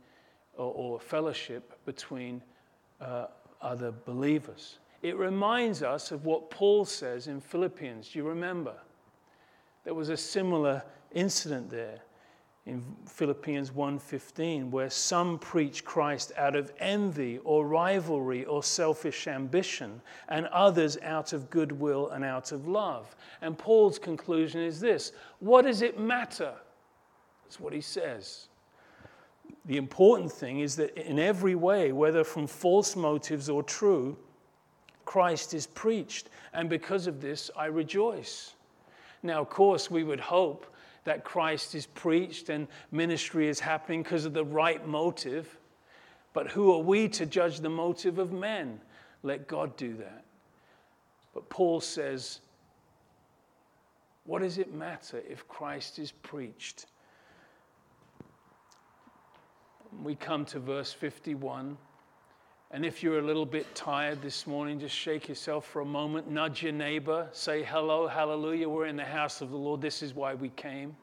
or, 0.57 0.73
or 0.73 0.99
fellowship 0.99 1.73
between 1.85 2.41
uh, 3.01 3.27
other 3.61 3.91
believers. 3.91 4.77
It 5.05 5.17
reminds 5.17 5.83
us 5.83 6.11
of 6.11 6.25
what 6.25 6.49
Paul 6.49 6.83
says 6.83 7.27
in 7.27 7.39
Philippians. 7.39 8.09
Do 8.09 8.17
you 8.17 8.27
remember? 8.27 8.73
There 9.83 9.93
was 9.93 10.09
a 10.09 10.17
similar 10.17 10.81
incident 11.11 11.69
there 11.69 11.99
in 12.65 12.83
Philippians 13.05 13.69
1:15 13.69 14.71
where 14.71 14.89
some 14.89 15.37
preach 15.37 15.85
Christ 15.85 16.31
out 16.35 16.55
of 16.55 16.73
envy 16.79 17.37
or 17.43 17.67
rivalry 17.67 18.45
or 18.45 18.63
selfish 18.63 19.27
ambition 19.27 20.01
and 20.27 20.47
others 20.47 20.97
out 21.03 21.33
of 21.33 21.51
goodwill 21.51 22.09
and 22.09 22.25
out 22.25 22.51
of 22.51 22.67
love. 22.67 23.15
And 23.41 23.55
Paul's 23.55 23.99
conclusion 23.99 24.59
is 24.59 24.79
this, 24.79 25.11
what 25.37 25.65
does 25.65 25.83
it 25.83 25.99
matter? 25.99 26.55
That's 27.43 27.59
what 27.59 27.73
he 27.73 27.81
says. 27.81 28.47
The 29.65 29.77
important 29.77 30.31
thing 30.31 30.61
is 30.61 30.75
that 30.77 30.97
in 30.97 31.19
every 31.19 31.53
way, 31.53 31.91
whether 31.91 32.23
from 32.23 32.47
false 32.47 32.95
motives 32.95 33.49
or 33.51 33.61
true, 33.61 34.17
Christ 35.05 35.53
is 35.53 35.67
preached, 35.67 36.29
and 36.53 36.69
because 36.69 37.07
of 37.07 37.21
this, 37.21 37.49
I 37.55 37.67
rejoice. 37.67 38.53
Now, 39.23 39.41
of 39.41 39.49
course, 39.49 39.89
we 39.89 40.03
would 40.03 40.19
hope 40.19 40.65
that 41.05 41.23
Christ 41.23 41.75
is 41.75 41.85
preached 41.85 42.49
and 42.49 42.67
ministry 42.91 43.47
is 43.47 43.59
happening 43.59 44.03
because 44.03 44.25
of 44.25 44.33
the 44.33 44.43
right 44.43 44.85
motive. 44.87 45.57
But 46.33 46.49
who 46.49 46.73
are 46.73 46.79
we 46.79 47.07
to 47.09 47.25
judge 47.25 47.59
the 47.59 47.69
motive 47.69 48.19
of 48.19 48.33
men? 48.33 48.81
Let 49.23 49.47
God 49.47 49.77
do 49.77 49.93
that. 49.95 50.25
But 51.33 51.49
Paul 51.49 51.79
says, 51.79 52.41
What 54.25 54.41
does 54.41 54.57
it 54.57 54.73
matter 54.73 55.21
if 55.29 55.47
Christ 55.47 55.99
is 55.99 56.11
preached? 56.11 56.87
We 60.03 60.15
come 60.15 60.45
to 60.45 60.59
verse 60.59 60.91
51. 60.91 61.77
And 62.75 62.85
if 62.85 63.01
you're 63.01 63.19
a 63.19 63.21
little 63.21 63.45
bit 63.45 63.73
tired 63.73 64.21
this 64.21 64.45
morning, 64.45 64.81
just 64.81 64.93
shake 64.93 65.29
yourself 65.29 65.65
for 65.65 65.79
a 65.79 65.85
moment, 65.85 66.29
nudge 66.29 66.61
your 66.61 66.73
neighbor, 66.73 67.29
say 67.31 67.63
hello, 67.63 68.05
hallelujah, 68.05 68.67
we're 68.67 68.87
in 68.87 68.97
the 68.97 69.05
house 69.05 69.39
of 69.39 69.49
the 69.49 69.55
Lord, 69.55 69.79
this 69.79 70.03
is 70.03 70.13
why 70.13 70.33
we 70.33 70.49
came. 70.49 70.93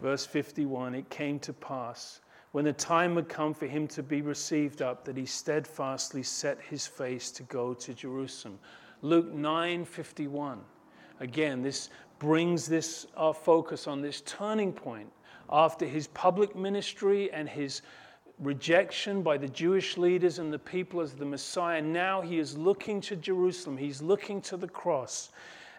Verse 0.00 0.24
51 0.24 0.94
It 0.94 1.10
came 1.10 1.38
to 1.40 1.52
pass, 1.52 2.22
when 2.52 2.64
the 2.64 2.72
time 2.72 3.16
had 3.16 3.28
come 3.28 3.52
for 3.52 3.66
him 3.66 3.86
to 3.88 4.02
be 4.02 4.22
received 4.22 4.80
up, 4.80 5.04
that 5.04 5.18
he 5.18 5.26
steadfastly 5.26 6.22
set 6.22 6.58
his 6.62 6.86
face 6.86 7.30
to 7.32 7.42
go 7.42 7.74
to 7.74 7.92
Jerusalem. 7.92 8.58
Luke 9.02 9.30
9 9.30 9.84
51. 9.84 10.58
Again, 11.20 11.62
this 11.62 11.90
brings 12.18 12.66
this 12.66 13.06
our 13.14 13.34
focus 13.34 13.86
on 13.86 14.00
this 14.00 14.22
turning 14.22 14.72
point 14.72 15.12
after 15.50 15.84
his 15.84 16.06
public 16.06 16.56
ministry 16.56 17.30
and 17.30 17.46
his 17.46 17.82
rejection 18.42 19.22
by 19.22 19.38
the 19.38 19.48
Jewish 19.48 19.96
leaders 19.96 20.38
and 20.38 20.52
the 20.52 20.58
people 20.58 21.00
as 21.00 21.14
the 21.14 21.24
Messiah. 21.24 21.80
Now 21.80 22.20
he 22.20 22.38
is 22.38 22.58
looking 22.58 23.00
to 23.02 23.16
Jerusalem, 23.16 23.76
he's 23.76 24.02
looking 24.02 24.40
to 24.42 24.56
the 24.56 24.68
cross. 24.68 25.30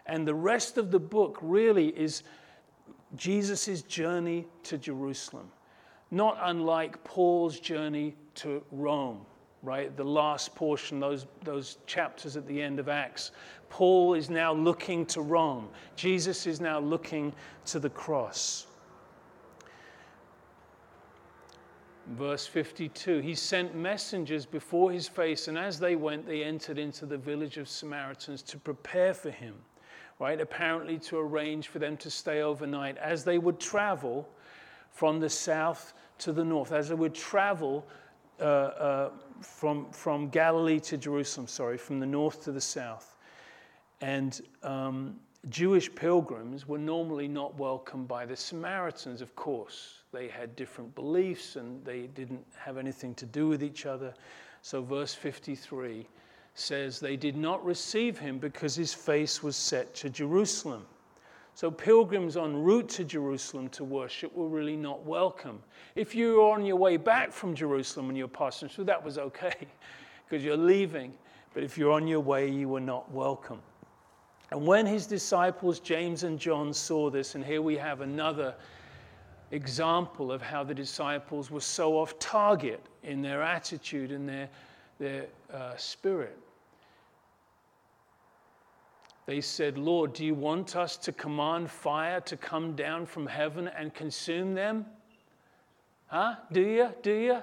And 0.06 0.26
the 0.26 0.34
rest 0.34 0.76
of 0.76 0.90
the 0.90 0.98
book 0.98 1.38
really 1.40 1.88
is 1.88 2.24
Jesus' 3.16 3.82
journey 3.82 4.46
to 4.64 4.76
Jerusalem, 4.76 5.50
not 6.10 6.38
unlike 6.42 7.02
Paul's 7.04 7.60
journey 7.60 8.16
to 8.36 8.62
Rome, 8.72 9.24
right? 9.62 9.96
The 9.96 10.04
last 10.04 10.54
portion, 10.54 11.00
those, 11.00 11.26
those 11.42 11.78
chapters 11.86 12.36
at 12.36 12.46
the 12.46 12.60
end 12.60 12.78
of 12.78 12.88
Acts. 12.88 13.30
Paul 13.70 14.14
is 14.14 14.28
now 14.28 14.52
looking 14.52 15.06
to 15.06 15.20
Rome, 15.20 15.68
Jesus 15.96 16.46
is 16.46 16.60
now 16.60 16.80
looking 16.80 17.32
to 17.66 17.78
the 17.78 17.90
cross. 17.90 18.66
Verse 22.08 22.46
52 22.46 23.20
He 23.20 23.34
sent 23.34 23.74
messengers 23.74 24.44
before 24.44 24.92
his 24.92 25.08
face, 25.08 25.48
and 25.48 25.58
as 25.58 25.78
they 25.78 25.96
went, 25.96 26.26
they 26.26 26.44
entered 26.44 26.78
into 26.78 27.06
the 27.06 27.16
village 27.16 27.56
of 27.56 27.68
Samaritans 27.68 28.42
to 28.42 28.58
prepare 28.58 29.14
for 29.14 29.30
him, 29.30 29.54
right? 30.18 30.40
Apparently, 30.40 30.98
to 30.98 31.18
arrange 31.18 31.68
for 31.68 31.78
them 31.78 31.96
to 31.98 32.10
stay 32.10 32.42
overnight 32.42 32.98
as 32.98 33.24
they 33.24 33.38
would 33.38 33.58
travel 33.58 34.28
from 34.90 35.18
the 35.18 35.30
south 35.30 35.94
to 36.18 36.32
the 36.32 36.44
north, 36.44 36.72
as 36.72 36.88
they 36.88 36.94
would 36.94 37.14
travel 37.14 37.86
uh, 38.38 38.42
uh, 38.42 39.10
from, 39.40 39.90
from 39.90 40.28
Galilee 40.28 40.80
to 40.80 40.96
Jerusalem, 40.98 41.46
sorry, 41.46 41.78
from 41.78 42.00
the 42.00 42.06
north 42.06 42.42
to 42.44 42.52
the 42.52 42.60
south. 42.60 43.16
And 44.00 44.40
um, 44.62 45.18
Jewish 45.48 45.94
pilgrims 45.94 46.66
were 46.66 46.78
normally 46.78 47.28
not 47.28 47.58
welcomed 47.58 48.08
by 48.08 48.24
the 48.24 48.36
Samaritans, 48.36 49.20
of 49.20 49.34
course 49.36 50.04
they 50.14 50.28
had 50.28 50.54
different 50.56 50.94
beliefs 50.94 51.56
and 51.56 51.84
they 51.84 52.06
didn't 52.06 52.46
have 52.56 52.78
anything 52.78 53.14
to 53.16 53.26
do 53.26 53.48
with 53.48 53.62
each 53.62 53.84
other. 53.84 54.14
So, 54.62 54.80
verse 54.80 55.12
53 55.12 56.06
says, 56.54 57.00
They 57.00 57.16
did 57.16 57.36
not 57.36 57.62
receive 57.64 58.18
him 58.18 58.38
because 58.38 58.74
his 58.76 58.94
face 58.94 59.42
was 59.42 59.56
set 59.56 59.94
to 59.96 60.08
Jerusalem. 60.08 60.86
So, 61.54 61.70
pilgrims 61.70 62.36
en 62.36 62.62
route 62.62 62.88
to 62.90 63.04
Jerusalem 63.04 63.68
to 63.70 63.84
worship 63.84 64.34
were 64.34 64.48
really 64.48 64.76
not 64.76 65.04
welcome. 65.04 65.62
If 65.96 66.14
you 66.14 66.36
were 66.36 66.52
on 66.52 66.64
your 66.64 66.76
way 66.76 66.96
back 66.96 67.32
from 67.32 67.54
Jerusalem 67.54 68.08
and 68.08 68.16
you're 68.16 68.28
passing 68.28 68.68
through, 68.68 68.84
that 68.84 69.04
was 69.04 69.18
okay 69.18 69.54
because 70.28 70.44
you're 70.44 70.56
leaving. 70.56 71.12
But 71.52 71.62
if 71.62 71.76
you're 71.76 71.92
on 71.92 72.08
your 72.08 72.20
way, 72.20 72.48
you 72.48 72.68
were 72.68 72.80
not 72.80 73.10
welcome. 73.12 73.60
And 74.54 74.64
when 74.64 74.86
his 74.86 75.08
disciples, 75.08 75.80
James 75.80 76.22
and 76.22 76.38
John, 76.38 76.72
saw 76.72 77.10
this, 77.10 77.34
and 77.34 77.44
here 77.44 77.60
we 77.60 77.76
have 77.76 78.02
another 78.02 78.54
example 79.50 80.30
of 80.30 80.40
how 80.40 80.62
the 80.62 80.72
disciples 80.72 81.50
were 81.50 81.60
so 81.60 81.98
off 81.98 82.16
target 82.20 82.80
in 83.02 83.20
their 83.20 83.42
attitude 83.42 84.12
and 84.12 84.28
their, 84.28 84.48
their 85.00 85.26
uh, 85.52 85.74
spirit. 85.76 86.38
They 89.26 89.40
said, 89.40 89.76
Lord, 89.76 90.12
do 90.12 90.24
you 90.24 90.34
want 90.34 90.76
us 90.76 90.96
to 90.98 91.10
command 91.10 91.68
fire 91.68 92.20
to 92.20 92.36
come 92.36 92.76
down 92.76 93.06
from 93.06 93.26
heaven 93.26 93.66
and 93.66 93.92
consume 93.92 94.54
them? 94.54 94.86
Huh? 96.06 96.36
Do 96.52 96.60
you? 96.60 96.90
Do 97.02 97.12
you? 97.12 97.42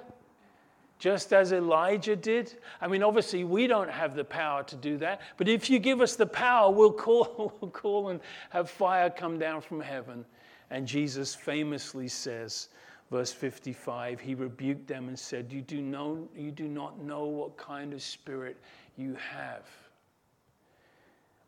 Just 1.01 1.33
as 1.33 1.51
Elijah 1.51 2.15
did? 2.15 2.53
I 2.79 2.87
mean, 2.87 3.01
obviously, 3.01 3.43
we 3.43 3.65
don't 3.65 3.89
have 3.89 4.15
the 4.15 4.23
power 4.23 4.61
to 4.61 4.75
do 4.75 4.99
that, 4.99 5.21
but 5.35 5.47
if 5.47 5.67
you 5.67 5.79
give 5.79 5.99
us 5.99 6.15
the 6.15 6.27
power, 6.27 6.71
we'll 6.71 6.93
call, 6.93 7.55
we'll 7.59 7.71
call 7.71 8.09
and 8.09 8.19
have 8.51 8.69
fire 8.69 9.09
come 9.09 9.39
down 9.39 9.61
from 9.61 9.81
heaven. 9.81 10.23
And 10.69 10.85
Jesus 10.85 11.33
famously 11.33 12.07
says, 12.07 12.69
verse 13.09 13.33
55, 13.33 14.19
he 14.19 14.35
rebuked 14.35 14.85
them 14.85 15.07
and 15.07 15.17
said, 15.17 15.51
you 15.51 15.61
do, 15.61 15.81
know, 15.81 16.29
you 16.37 16.51
do 16.51 16.67
not 16.67 17.03
know 17.03 17.25
what 17.25 17.57
kind 17.57 17.93
of 17.93 18.03
spirit 18.03 18.57
you 18.95 19.15
have. 19.15 19.65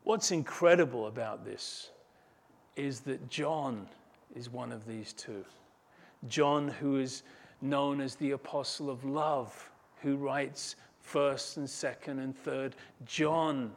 What's 0.02 0.32
incredible 0.32 1.06
about 1.06 1.44
this 1.44 1.90
is 2.74 3.00
that 3.02 3.30
John 3.30 3.86
is 4.34 4.50
one 4.50 4.72
of 4.72 4.84
these 4.84 5.12
two. 5.12 5.44
John, 6.26 6.66
who 6.66 6.96
is 6.96 7.22
known 7.64 8.00
as 8.00 8.14
the 8.16 8.32
apostle 8.32 8.90
of 8.90 9.04
love, 9.04 9.70
who 10.02 10.16
writes 10.16 10.76
first 11.00 11.56
and 11.56 11.68
second 11.68 12.18
and 12.18 12.36
third. 12.36 12.76
John, 13.06 13.72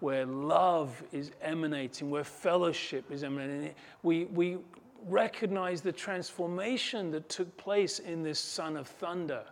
where 0.00 0.24
love 0.24 1.02
is 1.12 1.32
emanating, 1.42 2.10
where 2.10 2.24
fellowship 2.24 3.10
is 3.10 3.24
emanating. 3.24 3.74
We, 4.02 4.24
we 4.26 4.58
recognize 5.06 5.80
the 5.80 5.92
transformation 5.92 7.10
that 7.10 7.28
took 7.28 7.54
place 7.56 7.98
in 7.98 8.22
this 8.22 8.38
son 8.38 8.76
of 8.76 8.88
thunder. 8.88 9.44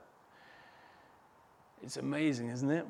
It's 1.83 1.97
amazing, 1.97 2.49
isn't 2.49 2.71
it? 2.71 2.87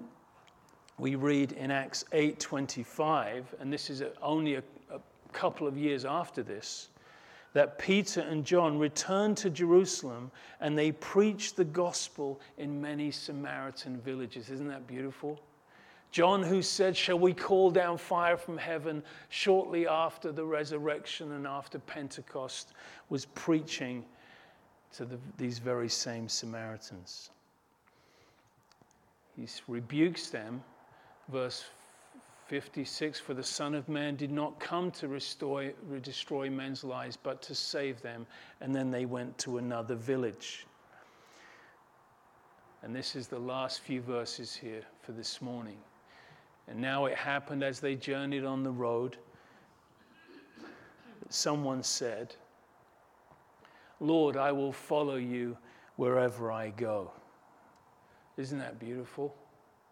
we 1.00 1.14
read 1.14 1.52
in 1.52 1.70
Acts 1.70 2.04
8:25, 2.12 3.44
and 3.58 3.72
this 3.72 3.88
is 3.90 4.02
only 4.22 4.56
a, 4.56 4.62
a 4.92 5.00
couple 5.32 5.66
of 5.66 5.76
years 5.76 6.04
after 6.04 6.42
this, 6.42 6.89
that 7.52 7.78
Peter 7.78 8.20
and 8.20 8.44
John 8.44 8.78
returned 8.78 9.36
to 9.38 9.50
Jerusalem 9.50 10.30
and 10.60 10.78
they 10.78 10.92
preached 10.92 11.56
the 11.56 11.64
gospel 11.64 12.40
in 12.58 12.80
many 12.80 13.10
Samaritan 13.10 14.00
villages. 14.00 14.50
Isn't 14.50 14.68
that 14.68 14.86
beautiful? 14.86 15.40
John, 16.12 16.42
who 16.42 16.60
said, 16.62 16.96
Shall 16.96 17.18
we 17.18 17.32
call 17.32 17.70
down 17.70 17.96
fire 17.96 18.36
from 18.36 18.58
heaven 18.58 19.02
shortly 19.28 19.86
after 19.86 20.32
the 20.32 20.44
resurrection 20.44 21.32
and 21.32 21.46
after 21.46 21.78
Pentecost, 21.78 22.72
was 23.08 23.26
preaching 23.26 24.04
to 24.94 25.04
the, 25.04 25.18
these 25.38 25.58
very 25.58 25.88
same 25.88 26.28
Samaritans. 26.28 27.30
He 29.36 29.46
rebukes 29.68 30.30
them 30.30 30.62
verse 31.28 31.64
56 32.50 33.20
For 33.20 33.32
the 33.32 33.44
Son 33.44 33.76
of 33.76 33.88
Man 33.88 34.16
did 34.16 34.32
not 34.32 34.58
come 34.58 34.90
to 34.90 35.06
restore, 35.06 35.70
destroy 36.02 36.50
men's 36.50 36.82
lives, 36.82 37.16
but 37.16 37.40
to 37.42 37.54
save 37.54 38.02
them. 38.02 38.26
And 38.60 38.74
then 38.74 38.90
they 38.90 39.04
went 39.04 39.38
to 39.38 39.58
another 39.58 39.94
village. 39.94 40.66
And 42.82 42.94
this 42.94 43.14
is 43.14 43.28
the 43.28 43.38
last 43.38 43.82
few 43.82 44.00
verses 44.00 44.52
here 44.52 44.82
for 45.00 45.12
this 45.12 45.40
morning. 45.40 45.76
And 46.66 46.80
now 46.80 47.04
it 47.04 47.16
happened 47.16 47.62
as 47.62 47.78
they 47.78 47.94
journeyed 47.94 48.44
on 48.44 48.64
the 48.64 48.72
road 48.72 49.16
that 50.58 51.32
someone 51.32 51.84
said, 51.84 52.34
Lord, 54.00 54.36
I 54.36 54.50
will 54.50 54.72
follow 54.72 55.14
you 55.14 55.56
wherever 55.94 56.50
I 56.50 56.70
go. 56.70 57.12
Isn't 58.36 58.58
that 58.58 58.80
beautiful? 58.80 59.36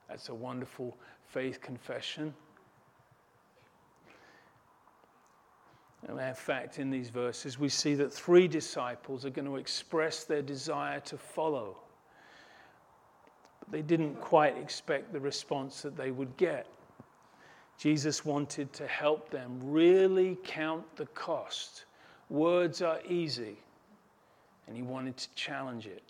That's 0.09 0.29
a 0.29 0.35
wonderful 0.35 0.97
faith 1.29 1.61
confession. 1.61 2.35
And 6.07 6.19
in 6.19 6.35
fact, 6.35 6.79
in 6.79 6.91
these 6.91 7.09
verses, 7.09 7.59
we 7.59 7.69
see 7.69 7.95
that 7.95 8.13
three 8.13 8.47
disciples 8.47 9.25
are 9.25 9.31
going 9.31 9.47
to 9.47 9.57
express 9.57 10.25
their 10.25 10.43
desire 10.43 11.01
to 11.01 11.19
follow. 11.19 11.77
But 13.61 13.73
they 13.73 13.83
didn't 13.83 14.21
quite 14.21 14.57
expect 14.57 15.13
the 15.13 15.21
response 15.21 15.83
that 15.83 15.97
they 15.97 16.11
would 16.11 16.37
get. 16.37 16.67
Jesus 17.79 18.25
wanted 18.25 18.73
to 18.75 18.87
help 18.87 19.31
them 19.31 19.59
really 19.63 20.37
count 20.45 20.85
the 20.97 21.07
cost. 21.07 21.85
Words 22.29 22.83
are 22.83 23.01
easy, 23.09 23.57
and 24.67 24.77
he 24.77 24.83
wanted 24.83 25.17
to 25.17 25.29
challenge 25.35 25.87
it. 25.87 26.03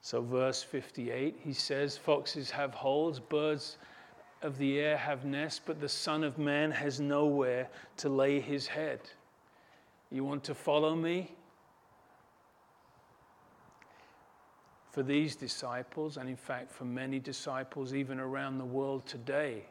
So, 0.00 0.20
verse 0.20 0.62
58, 0.62 1.36
he 1.40 1.52
says, 1.52 1.96
Foxes 1.96 2.50
have 2.50 2.74
holes, 2.74 3.18
birds 3.18 3.78
of 4.44 4.58
the 4.58 4.78
air 4.78 4.96
have 4.96 5.24
nests, 5.24 5.60
but 5.64 5.80
the 5.80 5.88
Son 5.88 6.22
of 6.22 6.38
Man 6.38 6.70
has 6.70 7.00
nowhere 7.00 7.68
to 7.96 8.08
lay 8.08 8.40
his 8.40 8.66
head. 8.66 9.00
You 10.10 10.22
want 10.22 10.44
to 10.44 10.54
follow 10.54 10.94
me? 10.94 11.34
For 14.92 15.02
these 15.02 15.34
disciples, 15.34 16.18
and 16.18 16.28
in 16.28 16.36
fact 16.36 16.70
for 16.70 16.84
many 16.84 17.18
disciples 17.18 17.94
even 17.94 18.20
around 18.20 18.58
the 18.58 18.64
world 18.64 19.06
today 19.06 19.64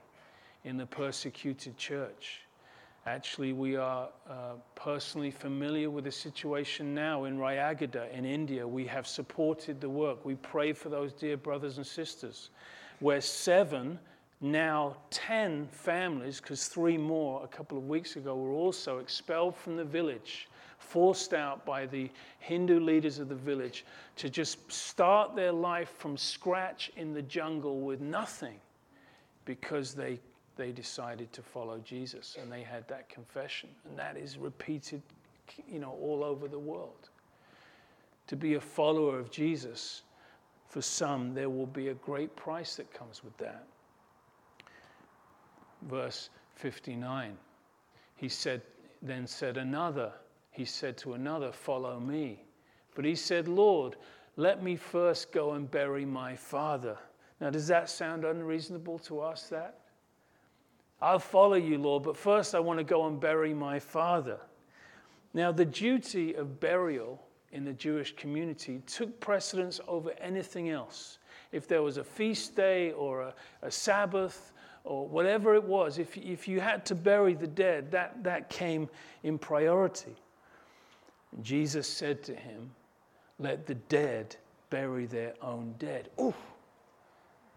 in 0.65 0.75
the 0.75 0.85
persecuted 0.85 1.77
church, 1.77 2.41
Actually, 3.05 3.51
we 3.51 3.75
are 3.75 4.07
uh, 4.29 4.53
personally 4.75 5.29
familiar 5.29 5.89
with 5.89 6.05
the 6.05 6.11
situation 6.11 6.95
now 6.95 7.25
in 7.25 7.37
Rayagada 7.37 8.09
in 8.13 8.23
India. 8.23 8.65
We 8.65 8.85
have 8.85 9.05
supported 9.05 9.81
the 9.81 9.89
work. 9.89 10.23
We 10.23 10.35
pray 10.35 10.71
for 10.71 10.87
those 10.87 11.11
dear 11.11 11.35
brothers 11.35 11.75
and 11.75 11.85
sisters, 11.85 12.49
where 12.99 13.19
seven, 13.19 13.99
now 14.43 14.97
ten 15.09 15.67
families, 15.67 16.41
because 16.41 16.67
three 16.67 16.97
more 16.97 17.43
a 17.43 17.47
couple 17.47 17.77
of 17.77 17.87
weeks 17.87 18.17
ago 18.17 18.35
were 18.35 18.51
also 18.51 18.99
expelled 18.99 19.55
from 19.55 19.77
the 19.77 19.85
village, 19.85 20.49
forced 20.77 21.33
out 21.33 21.65
by 21.65 21.85
the 21.85 22.11
Hindu 22.39 22.81
leaders 22.81 23.19
of 23.19 23.29
the 23.29 23.35
village 23.35 23.85
to 24.17 24.29
just 24.29 24.69
start 24.71 25.33
their 25.35 25.53
life 25.53 25.89
from 25.97 26.17
scratch 26.17 26.91
in 26.97 27.13
the 27.13 27.21
jungle 27.21 27.79
with 27.79 28.01
nothing 28.01 28.59
because 29.45 29.93
they 29.93 30.19
they 30.55 30.71
decided 30.71 31.31
to 31.33 31.41
follow 31.41 31.79
Jesus 31.79 32.37
and 32.39 32.51
they 32.51 32.61
had 32.61 32.87
that 32.87 33.09
confession. 33.09 33.69
And 33.89 33.97
that 33.97 34.17
is 34.17 34.37
repeated, 34.37 35.01
you 35.67 35.79
know, 35.79 35.97
all 36.01 36.23
over 36.23 36.47
the 36.47 36.59
world. 36.59 37.09
To 38.27 38.35
be 38.35 38.53
a 38.53 38.61
follower 38.61 39.17
of 39.17 39.31
Jesus, 39.31 40.03
for 40.67 40.81
some, 40.81 41.33
there 41.33 41.49
will 41.49 41.65
be 41.65 41.87
a 41.87 41.93
great 41.95 42.35
price 42.35 42.75
that 42.75 42.93
comes 42.93 43.23
with 43.23 43.35
that. 43.37 43.65
Verse 45.89 46.29
59. 46.55 47.37
He 48.15 48.29
said, 48.29 48.61
then 49.01 49.27
said 49.27 49.57
another, 49.57 50.13
he 50.51 50.65
said 50.65 50.97
to 50.99 51.13
another, 51.13 51.51
Follow 51.51 51.99
me. 51.99 52.43
But 52.95 53.05
he 53.05 53.15
said, 53.15 53.47
Lord, 53.47 53.97
let 54.37 54.63
me 54.63 54.75
first 54.75 55.31
go 55.31 55.53
and 55.53 55.69
bury 55.69 56.05
my 56.05 56.35
father. 56.35 56.97
Now, 57.41 57.49
does 57.49 57.67
that 57.67 57.89
sound 57.89 58.23
unreasonable 58.23 58.99
to 58.99 59.19
us, 59.19 59.49
that? 59.49 59.79
I'll 61.01 61.19
follow 61.19 61.55
you, 61.55 61.77
Lord, 61.77 62.03
but 62.03 62.15
first 62.15 62.55
I 62.55 62.59
want 62.59 62.79
to 62.79 62.83
go 62.85 63.07
and 63.07 63.19
bury 63.19 63.53
my 63.53 63.77
father. 63.77 64.39
Now, 65.33 65.51
the 65.51 65.65
duty 65.65 66.35
of 66.35 66.59
burial 66.59 67.21
in 67.51 67.65
the 67.65 67.73
Jewish 67.73 68.15
community 68.15 68.81
took 68.87 69.19
precedence 69.19 69.81
over 69.87 70.11
anything 70.21 70.69
else. 70.69 71.17
If 71.51 71.67
there 71.67 71.83
was 71.83 71.97
a 71.97 72.03
feast 72.03 72.55
day 72.55 72.93
or 72.93 73.21
a, 73.21 73.33
a 73.61 73.69
Sabbath 73.69 74.53
or 74.83 75.07
whatever 75.07 75.55
it 75.55 75.63
was, 75.63 75.97
if, 75.97 76.17
if 76.17 76.47
you 76.47 76.59
had 76.59 76.85
to 76.85 76.95
bury 76.95 77.33
the 77.33 77.47
dead, 77.47 77.91
that, 77.91 78.23
that 78.23 78.49
came 78.49 78.89
in 79.23 79.37
priority. 79.37 80.15
And 81.31 81.43
Jesus 81.43 81.87
said 81.87 82.23
to 82.23 82.35
him, 82.35 82.71
Let 83.39 83.65
the 83.65 83.75
dead 83.75 84.35
bury 84.69 85.05
their 85.05 85.33
own 85.41 85.75
dead. 85.79 86.09
Ooh, 86.19 86.33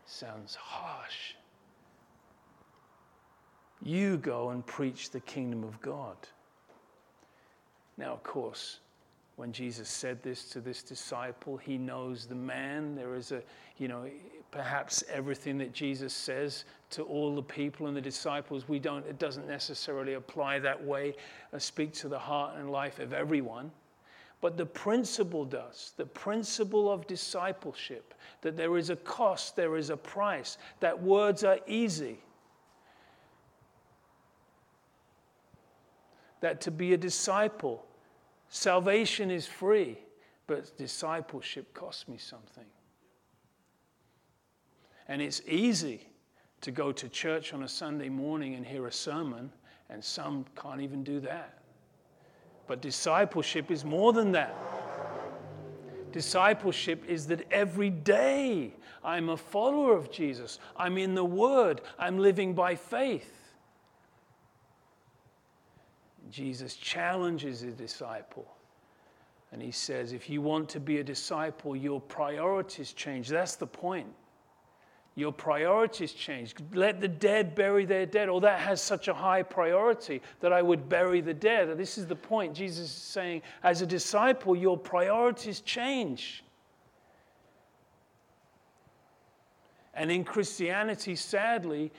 sounds 0.06 0.54
harsh. 0.54 1.34
You 3.82 4.16
go 4.18 4.50
and 4.50 4.64
preach 4.64 5.10
the 5.10 5.20
kingdom 5.20 5.64
of 5.64 5.80
God. 5.80 6.16
Now, 7.98 8.12
of 8.12 8.22
course, 8.22 8.80
when 9.36 9.52
Jesus 9.52 9.88
said 9.88 10.22
this 10.22 10.44
to 10.50 10.60
this 10.60 10.82
disciple, 10.82 11.58
he 11.58 11.76
knows 11.76 12.26
the 12.26 12.34
man. 12.34 12.94
There 12.94 13.14
is 13.14 13.32
a, 13.32 13.42
you 13.76 13.86
know, 13.86 14.06
perhaps 14.50 15.04
everything 15.12 15.58
that 15.58 15.72
Jesus 15.74 16.14
says 16.14 16.64
to 16.90 17.02
all 17.02 17.34
the 17.34 17.42
people 17.42 17.86
and 17.86 17.96
the 17.96 18.00
disciples, 18.00 18.66
we 18.66 18.78
don't, 18.78 19.06
it 19.06 19.18
doesn't 19.18 19.46
necessarily 19.46 20.14
apply 20.14 20.58
that 20.60 20.82
way, 20.82 21.14
uh, 21.52 21.58
speak 21.58 21.92
to 21.94 22.08
the 22.08 22.18
heart 22.18 22.56
and 22.58 22.70
life 22.70 22.98
of 22.98 23.12
everyone. 23.12 23.70
But 24.40 24.56
the 24.56 24.66
principle 24.66 25.44
does. 25.44 25.92
The 25.96 26.06
principle 26.06 26.90
of 26.90 27.06
discipleship, 27.06 28.14
that 28.40 28.56
there 28.56 28.78
is 28.78 28.88
a 28.88 28.96
cost, 28.96 29.54
there 29.54 29.76
is 29.76 29.90
a 29.90 29.96
price, 29.96 30.56
that 30.80 31.00
words 31.00 31.44
are 31.44 31.58
easy. 31.66 32.20
that 36.40 36.60
to 36.60 36.70
be 36.70 36.92
a 36.92 36.96
disciple 36.98 37.85
Salvation 38.48 39.30
is 39.30 39.46
free, 39.46 39.98
but 40.46 40.76
discipleship 40.76 41.72
costs 41.74 42.08
me 42.08 42.16
something. 42.18 42.64
And 45.08 45.20
it's 45.22 45.42
easy 45.46 46.00
to 46.62 46.70
go 46.70 46.92
to 46.92 47.08
church 47.08 47.52
on 47.52 47.62
a 47.62 47.68
Sunday 47.68 48.08
morning 48.08 48.54
and 48.54 48.66
hear 48.66 48.86
a 48.86 48.92
sermon, 48.92 49.52
and 49.90 50.02
some 50.02 50.44
can't 50.60 50.80
even 50.80 51.04
do 51.04 51.20
that. 51.20 51.58
But 52.66 52.80
discipleship 52.80 53.70
is 53.70 53.84
more 53.84 54.12
than 54.12 54.32
that. 54.32 54.54
Discipleship 56.12 57.04
is 57.06 57.26
that 57.26 57.46
every 57.52 57.90
day 57.90 58.72
I'm 59.04 59.28
a 59.28 59.36
follower 59.36 59.94
of 59.94 60.10
Jesus. 60.10 60.58
I'm 60.76 60.98
in 60.98 61.14
the 61.14 61.24
Word. 61.24 61.82
I'm 61.98 62.18
living 62.18 62.54
by 62.54 62.74
faith. 62.74 63.35
Jesus 66.30 66.76
challenges 66.76 67.62
a 67.62 67.70
disciple. 67.70 68.46
And 69.52 69.62
he 69.62 69.70
says, 69.70 70.12
if 70.12 70.28
you 70.28 70.42
want 70.42 70.68
to 70.70 70.80
be 70.80 70.98
a 70.98 71.04
disciple, 71.04 71.76
your 71.76 72.00
priorities 72.00 72.92
change. 72.92 73.28
That's 73.28 73.56
the 73.56 73.66
point. 73.66 74.08
Your 75.14 75.32
priorities 75.32 76.12
change. 76.12 76.54
Let 76.74 77.00
the 77.00 77.08
dead 77.08 77.54
bury 77.54 77.86
their 77.86 78.04
dead. 78.04 78.28
Oh, 78.28 78.40
that 78.40 78.60
has 78.60 78.82
such 78.82 79.08
a 79.08 79.14
high 79.14 79.42
priority 79.42 80.20
that 80.40 80.52
I 80.52 80.60
would 80.60 80.88
bury 80.88 81.22
the 81.22 81.32
dead. 81.32 81.78
This 81.78 81.96
is 81.96 82.06
the 82.06 82.16
point. 82.16 82.54
Jesus 82.54 82.86
is 82.86 82.90
saying, 82.90 83.40
as 83.62 83.80
a 83.80 83.86
disciple, 83.86 84.54
your 84.54 84.76
priorities 84.76 85.60
change. 85.60 86.44
And 89.94 90.10
in 90.10 90.22
Christianity, 90.22 91.16
sadly, 91.16 91.90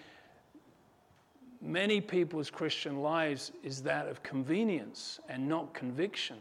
many 1.67 2.01
people's 2.01 2.49
Christian 2.49 3.01
lives 3.01 3.51
is 3.63 3.81
that 3.83 4.07
of 4.07 4.23
convenience 4.23 5.19
and 5.29 5.47
not 5.47 5.73
conviction. 5.73 6.37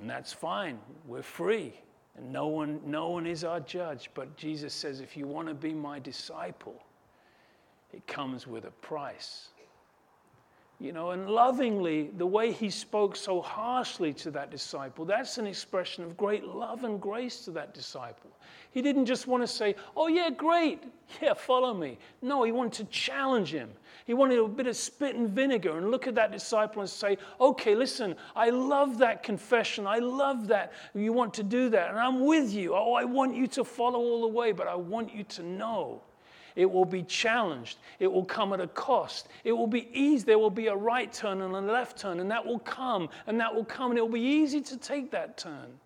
And 0.00 0.08
that's 0.08 0.32
fine. 0.32 0.78
We're 1.06 1.22
free. 1.22 1.74
And 2.16 2.32
no 2.32 2.46
one, 2.46 2.80
no 2.84 3.10
one 3.10 3.26
is 3.26 3.44
our 3.44 3.60
judge. 3.60 4.10
But 4.14 4.36
Jesus 4.36 4.72
says, 4.72 5.00
if 5.00 5.16
you 5.16 5.26
want 5.26 5.48
to 5.48 5.54
be 5.54 5.72
my 5.74 5.98
disciple, 5.98 6.82
it 7.92 8.06
comes 8.06 8.46
with 8.46 8.64
a 8.64 8.70
price. 8.70 9.48
You 10.80 10.92
know, 10.92 11.10
and 11.10 11.28
lovingly, 11.28 12.10
the 12.16 12.26
way 12.26 12.52
he 12.52 12.70
spoke 12.70 13.14
so 13.14 13.42
harshly 13.42 14.14
to 14.14 14.30
that 14.30 14.50
disciple, 14.50 15.04
that's 15.04 15.36
an 15.36 15.46
expression 15.46 16.04
of 16.04 16.16
great 16.16 16.42
love 16.42 16.84
and 16.84 16.98
grace 16.98 17.44
to 17.44 17.50
that 17.50 17.74
disciple. 17.74 18.30
He 18.70 18.80
didn't 18.80 19.04
just 19.04 19.26
want 19.26 19.42
to 19.42 19.46
say, 19.46 19.74
Oh, 19.94 20.06
yeah, 20.06 20.30
great. 20.30 20.82
Yeah, 21.20 21.34
follow 21.34 21.74
me. 21.74 21.98
No, 22.22 22.44
he 22.44 22.52
wanted 22.52 22.84
to 22.84 22.92
challenge 22.92 23.52
him. 23.52 23.68
He 24.06 24.14
wanted 24.14 24.38
a 24.38 24.46
bit 24.46 24.68
of 24.68 24.76
spit 24.76 25.16
and 25.16 25.28
vinegar 25.28 25.76
and 25.76 25.90
look 25.90 26.06
at 26.06 26.14
that 26.14 26.32
disciple 26.32 26.80
and 26.80 26.88
say, 26.88 27.18
Okay, 27.40 27.74
listen, 27.74 28.16
I 28.34 28.48
love 28.50 28.96
that 28.98 29.22
confession. 29.22 29.86
I 29.86 29.98
love 29.98 30.46
that 30.48 30.72
you 30.94 31.12
want 31.12 31.34
to 31.34 31.42
do 31.42 31.68
that. 31.70 31.90
And 31.90 31.98
I'm 31.98 32.24
with 32.24 32.52
you. 32.52 32.74
Oh, 32.74 32.94
I 32.94 33.04
want 33.04 33.34
you 33.34 33.46
to 33.48 33.64
follow 33.64 33.98
all 33.98 34.22
the 34.22 34.28
way, 34.28 34.52
but 34.52 34.66
I 34.66 34.76
want 34.76 35.14
you 35.14 35.24
to 35.24 35.42
know 35.42 36.00
it 36.56 36.70
will 36.70 36.84
be 36.84 37.02
challenged. 37.02 37.78
It 37.98 38.10
will 38.10 38.24
come 38.24 38.52
at 38.52 38.60
a 38.60 38.66
cost. 38.68 39.28
It 39.44 39.52
will 39.52 39.66
be 39.66 39.88
easy. 39.92 40.24
There 40.24 40.38
will 40.38 40.50
be 40.50 40.68
a 40.68 40.76
right 40.76 41.12
turn 41.12 41.40
and 41.40 41.54
a 41.54 41.60
left 41.60 41.98
turn, 41.98 42.20
and 42.20 42.30
that 42.30 42.44
will 42.44 42.58
come, 42.58 43.08
and 43.26 43.38
that 43.40 43.54
will 43.54 43.64
come, 43.64 43.90
and 43.90 43.98
it 43.98 44.02
will 44.02 44.08
be 44.08 44.20
easy 44.20 44.60
to 44.60 44.76
take 44.76 45.10
that 45.10 45.36
turn. 45.36 45.78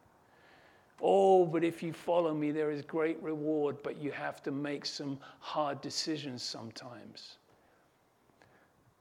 Oh, 1.01 1.45
but 1.45 1.65
if 1.65 1.83
you 1.83 1.93
follow 1.93 2.33
me, 2.33 2.51
there 2.51 2.71
is 2.71 2.83
great 2.83 3.23
reward, 3.23 3.77
but 3.83 4.01
you 4.01 4.11
have 4.13 4.43
to 4.45 4.51
make 4.51 4.87
some 4.87 5.19
hard 5.41 5.81
decisions 5.81 6.43
sometimes. 6.43 7.39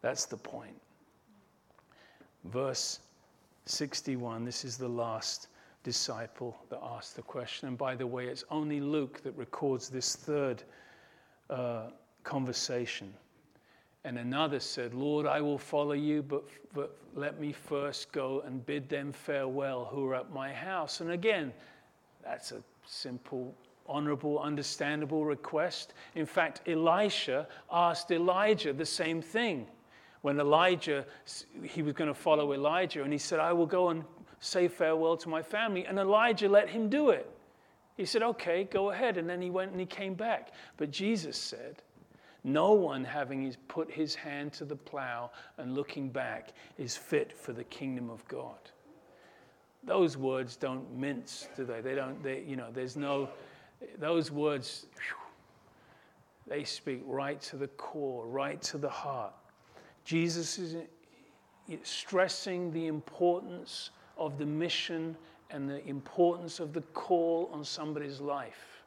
That's 0.01 0.25
the 0.25 0.37
point. 0.37 0.75
Verse 2.45 2.99
61, 3.65 4.43
this 4.43 4.65
is 4.65 4.77
the 4.77 4.87
last 4.87 5.47
disciple 5.83 6.57
that 6.69 6.79
asked 6.83 7.15
the 7.15 7.21
question. 7.21 7.69
And 7.69 7.77
by 7.77 7.95
the 7.95 8.07
way, 8.07 8.27
it's 8.27 8.43
only 8.49 8.81
Luke 8.81 9.21
that 9.23 9.35
records 9.37 9.89
this 9.89 10.15
third 10.15 10.63
uh, 11.49 11.87
conversation. 12.23 13.13
And 14.05 14.17
another 14.17 14.59
said, 14.59 14.93
Lord, 14.93 15.25
I 15.25 15.39
will 15.39 15.57
follow 15.57 15.93
you, 15.93 16.21
but, 16.21 16.43
but 16.73 16.97
let 17.15 17.39
me 17.39 17.53
first 17.53 18.11
go 18.11 18.41
and 18.45 18.65
bid 18.65 18.89
them 18.89 19.13
farewell 19.13 19.85
who 19.85 20.05
are 20.07 20.15
at 20.15 20.33
my 20.33 20.51
house. 20.51 20.99
And 20.99 21.11
again, 21.11 21.53
that's 22.21 22.51
a 22.51 22.61
simple, 22.85 23.55
honorable, 23.87 24.39
understandable 24.39 25.23
request. 25.23 25.93
In 26.15 26.25
fact, 26.25 26.67
Elisha 26.67 27.47
asked 27.71 28.11
Elijah 28.11 28.73
the 28.73 28.85
same 28.85 29.21
thing. 29.21 29.67
When 30.21 30.39
Elijah, 30.39 31.05
he 31.63 31.81
was 31.81 31.93
going 31.93 32.07
to 32.09 32.13
follow 32.13 32.53
Elijah, 32.53 33.03
and 33.03 33.11
he 33.11 33.19
said, 33.19 33.39
I 33.39 33.53
will 33.53 33.65
go 33.65 33.89
and 33.89 34.03
say 34.39 34.67
farewell 34.67 35.17
to 35.17 35.29
my 35.29 35.41
family. 35.41 35.85
And 35.85 35.97
Elijah 35.97 36.49
let 36.49 36.69
him 36.69 36.89
do 36.89 37.09
it. 37.09 37.29
He 37.97 38.05
said, 38.05 38.23
Okay, 38.23 38.65
go 38.65 38.91
ahead. 38.91 39.17
And 39.17 39.29
then 39.29 39.41
he 39.41 39.49
went 39.49 39.71
and 39.71 39.79
he 39.79 39.85
came 39.85 40.13
back. 40.13 40.51
But 40.77 40.91
Jesus 40.91 41.37
said, 41.37 41.81
No 42.43 42.73
one 42.73 43.03
having 43.03 43.55
put 43.67 43.91
his 43.91 44.15
hand 44.15 44.53
to 44.53 44.65
the 44.65 44.75
plow 44.75 45.31
and 45.57 45.75
looking 45.75 46.09
back 46.09 46.53
is 46.77 46.95
fit 46.95 47.37
for 47.37 47.53
the 47.53 47.63
kingdom 47.65 48.09
of 48.09 48.27
God 48.27 48.57
those 49.85 50.17
words 50.17 50.55
don't 50.55 50.97
mince, 50.97 51.47
do 51.55 51.65
they? 51.65 51.81
They 51.81 51.95
don't, 51.95 52.21
they, 52.23 52.43
you 52.47 52.55
know, 52.55 52.67
there's 52.73 52.95
no, 52.95 53.29
those 53.99 54.31
words, 54.31 54.87
whew, 54.95 55.17
they 56.47 56.63
speak 56.63 57.01
right 57.05 57.39
to 57.41 57.57
the 57.57 57.67
core, 57.67 58.25
right 58.25 58.61
to 58.63 58.77
the 58.77 58.89
heart. 58.89 59.33
Jesus 60.05 60.57
is 60.57 60.75
eh, 60.75 61.75
stressing 61.83 62.71
the 62.71 62.87
importance 62.87 63.91
of 64.17 64.37
the 64.37 64.45
mission 64.45 65.15
and 65.53 65.69
the 65.69 65.87
importance 65.87 66.59
of 66.59 66.73
the 66.73 66.81
call 66.81 67.49
on 67.53 67.63
somebody's 67.63 68.19
life. 68.19 68.81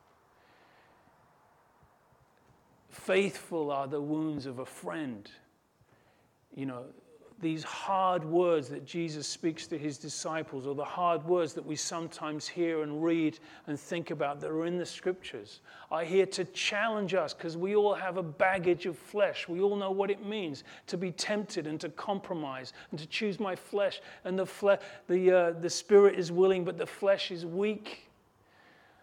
Faithful 2.90 3.70
are 3.70 3.86
the 3.86 4.00
wounds 4.00 4.46
of 4.46 4.58
a 4.58 4.66
friend. 4.66 5.30
You 6.54 6.66
know, 6.66 6.84
these 7.40 7.62
hard 7.64 8.24
words 8.24 8.68
that 8.68 8.86
Jesus 8.86 9.26
speaks 9.26 9.66
to 9.66 9.76
his 9.76 9.98
disciples, 9.98 10.66
or 10.66 10.74
the 10.74 10.84
hard 10.84 11.22
words 11.24 11.52
that 11.52 11.64
we 11.64 11.76
sometimes 11.76 12.48
hear 12.48 12.82
and 12.82 13.04
read 13.04 13.38
and 13.66 13.78
think 13.78 14.10
about 14.10 14.40
that 14.40 14.50
are 14.50 14.64
in 14.64 14.78
the 14.78 14.86
scriptures, 14.86 15.60
are 15.90 16.02
here 16.02 16.24
to 16.26 16.44
challenge 16.46 17.12
us 17.12 17.34
because 17.34 17.56
we 17.56 17.76
all 17.76 17.94
have 17.94 18.16
a 18.16 18.22
baggage 18.22 18.86
of 18.86 18.96
flesh. 18.96 19.48
We 19.48 19.60
all 19.60 19.76
know 19.76 19.90
what 19.90 20.10
it 20.10 20.24
means 20.24 20.64
to 20.86 20.96
be 20.96 21.12
tempted 21.12 21.66
and 21.66 21.78
to 21.80 21.90
compromise 21.90 22.72
and 22.90 22.98
to 22.98 23.06
choose 23.06 23.38
my 23.38 23.54
flesh. 23.54 24.00
And 24.24 24.38
the, 24.38 24.46
fle- 24.46 24.80
the, 25.06 25.30
uh, 25.30 25.50
the 25.52 25.70
spirit 25.70 26.18
is 26.18 26.32
willing, 26.32 26.64
but 26.64 26.78
the 26.78 26.86
flesh 26.86 27.30
is 27.30 27.44
weak. 27.44 28.08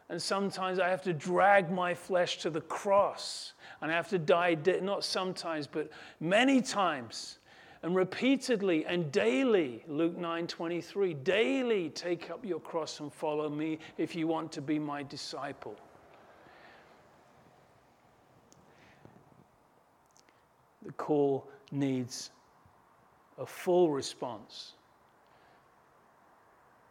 And 0.09 0.21
sometimes 0.21 0.79
I 0.79 0.89
have 0.89 1.03
to 1.03 1.13
drag 1.13 1.71
my 1.71 1.93
flesh 1.93 2.37
to 2.39 2.49
the 2.49 2.61
cross 2.61 3.53
and 3.81 3.91
I 3.91 3.95
have 3.95 4.09
to 4.09 4.17
die, 4.17 4.57
not 4.81 5.03
sometimes, 5.03 5.67
but 5.67 5.91
many 6.19 6.61
times 6.61 7.39
and 7.83 7.97
repeatedly 7.97 8.85
and 8.85 9.11
daily 9.11 9.83
luke 9.87 10.17
9:23 10.17 11.13
daily 11.23 11.89
take 11.89 12.31
up 12.31 12.43
your 12.43 12.61
cross 12.61 13.01
and 13.01 13.13
follow 13.13 13.49
me 13.49 13.77
if 13.97 14.15
you 14.15 14.25
want 14.25 14.51
to 14.53 14.61
be 14.61 14.79
my 14.79 15.03
disciple. 15.03 15.75
The 20.81 20.93
call 20.93 21.47
needs 21.71 22.31
a 23.37 23.45
full 23.45 23.91
response. 23.91 24.73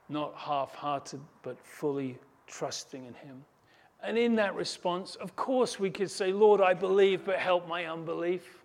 Not 0.09 0.35
half-hearted 0.37 1.21
but 1.43 1.59
fully 1.59 2.19
trusting 2.47 3.05
in 3.05 3.15
him. 3.15 3.45
And 4.03 4.19
in 4.19 4.35
that 4.37 4.55
response 4.55 5.15
of 5.17 5.37
course 5.37 5.81
we 5.81 5.89
could 5.89 6.11
say 6.11 6.33
lord 6.33 6.61
i 6.61 6.75
believe 6.75 7.25
but 7.25 7.39
help 7.39 7.67
my 7.67 7.87
unbelief 7.87 8.62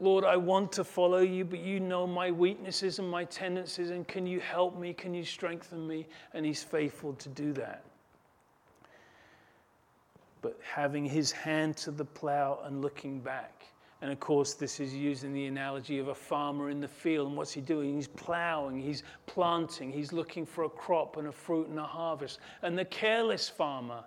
Lord, 0.00 0.24
I 0.24 0.36
want 0.36 0.72
to 0.72 0.84
follow 0.84 1.18
you, 1.18 1.44
but 1.44 1.60
you 1.60 1.78
know 1.78 2.06
my 2.06 2.30
weaknesses 2.30 2.98
and 2.98 3.10
my 3.10 3.24
tendencies, 3.24 3.90
and 3.90 4.08
can 4.08 4.26
you 4.26 4.40
help 4.40 4.78
me? 4.78 4.94
Can 4.94 5.12
you 5.12 5.24
strengthen 5.24 5.86
me? 5.86 6.06
And 6.32 6.46
He's 6.46 6.62
faithful 6.62 7.12
to 7.14 7.28
do 7.28 7.52
that. 7.52 7.84
But 10.40 10.58
having 10.62 11.04
His 11.04 11.30
hand 11.30 11.76
to 11.78 11.90
the 11.90 12.04
plow 12.04 12.60
and 12.64 12.80
looking 12.80 13.20
back. 13.20 13.66
And 14.02 14.10
of 14.10 14.18
course, 14.18 14.54
this 14.54 14.80
is 14.80 14.94
using 14.94 15.34
the 15.34 15.44
analogy 15.46 15.98
of 15.98 16.08
a 16.08 16.14
farmer 16.14 16.70
in 16.70 16.80
the 16.80 16.88
field. 16.88 17.28
And 17.28 17.36
what's 17.36 17.52
he 17.52 17.60
doing? 17.60 17.94
He's 17.94 18.08
plowing, 18.08 18.80
he's 18.80 19.02
planting, 19.26 19.92
he's 19.92 20.12
looking 20.12 20.46
for 20.46 20.64
a 20.64 20.70
crop 20.70 21.18
and 21.18 21.28
a 21.28 21.32
fruit 21.32 21.68
and 21.68 21.78
a 21.78 21.84
harvest. 21.84 22.38
And 22.62 22.78
the 22.78 22.86
careless 22.86 23.50
farmer, 23.50 24.02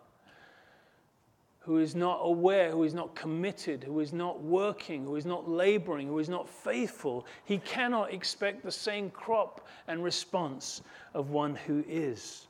who 1.63 1.79
is 1.79 1.95
not 1.95 2.19
aware, 2.23 2.71
who 2.71 2.83
is 2.83 2.93
not 2.93 3.15
committed, 3.15 3.85
who 3.85 4.01
is 4.01 4.11
not 4.11 4.41
working, 4.41 5.05
who 5.05 5.15
is 5.15 5.25
not 5.25 5.49
laboring, 5.49 6.07
who 6.07 6.19
is 6.19 6.27
not 6.27 6.47
faithful, 6.47 7.25
he 7.45 7.57
cannot 7.59 8.13
expect 8.13 8.63
the 8.63 8.71
same 8.71 9.09
crop 9.09 9.65
and 9.87 10.03
response 10.03 10.81
of 11.13 11.29
one 11.29 11.55
who 11.55 11.81
is. 11.87 12.47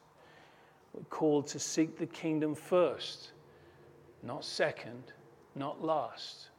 We're 0.93 1.03
called 1.05 1.45
to 1.47 1.59
seek 1.59 1.97
the 1.97 2.07
kingdom 2.07 2.55
first, 2.55 3.34
not 4.24 4.43
second, 4.43 5.03
not 5.55 5.84
last, 5.84 6.49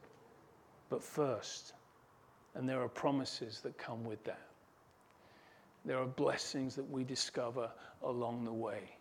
but 0.91 1.03
first. 1.03 1.73
And 2.55 2.69
there 2.69 2.81
are 2.81 2.89
promises 2.89 3.61
that 3.63 3.77
come 3.79 4.05
with 4.05 4.23
that. 4.25 4.47
there 5.85 5.99
are 5.99 6.07
blessings 6.07 6.77
that 6.77 6.89
we 6.89 7.03
discover 7.03 7.69
along 8.03 8.45
the 8.45 8.53
way. 8.53 8.97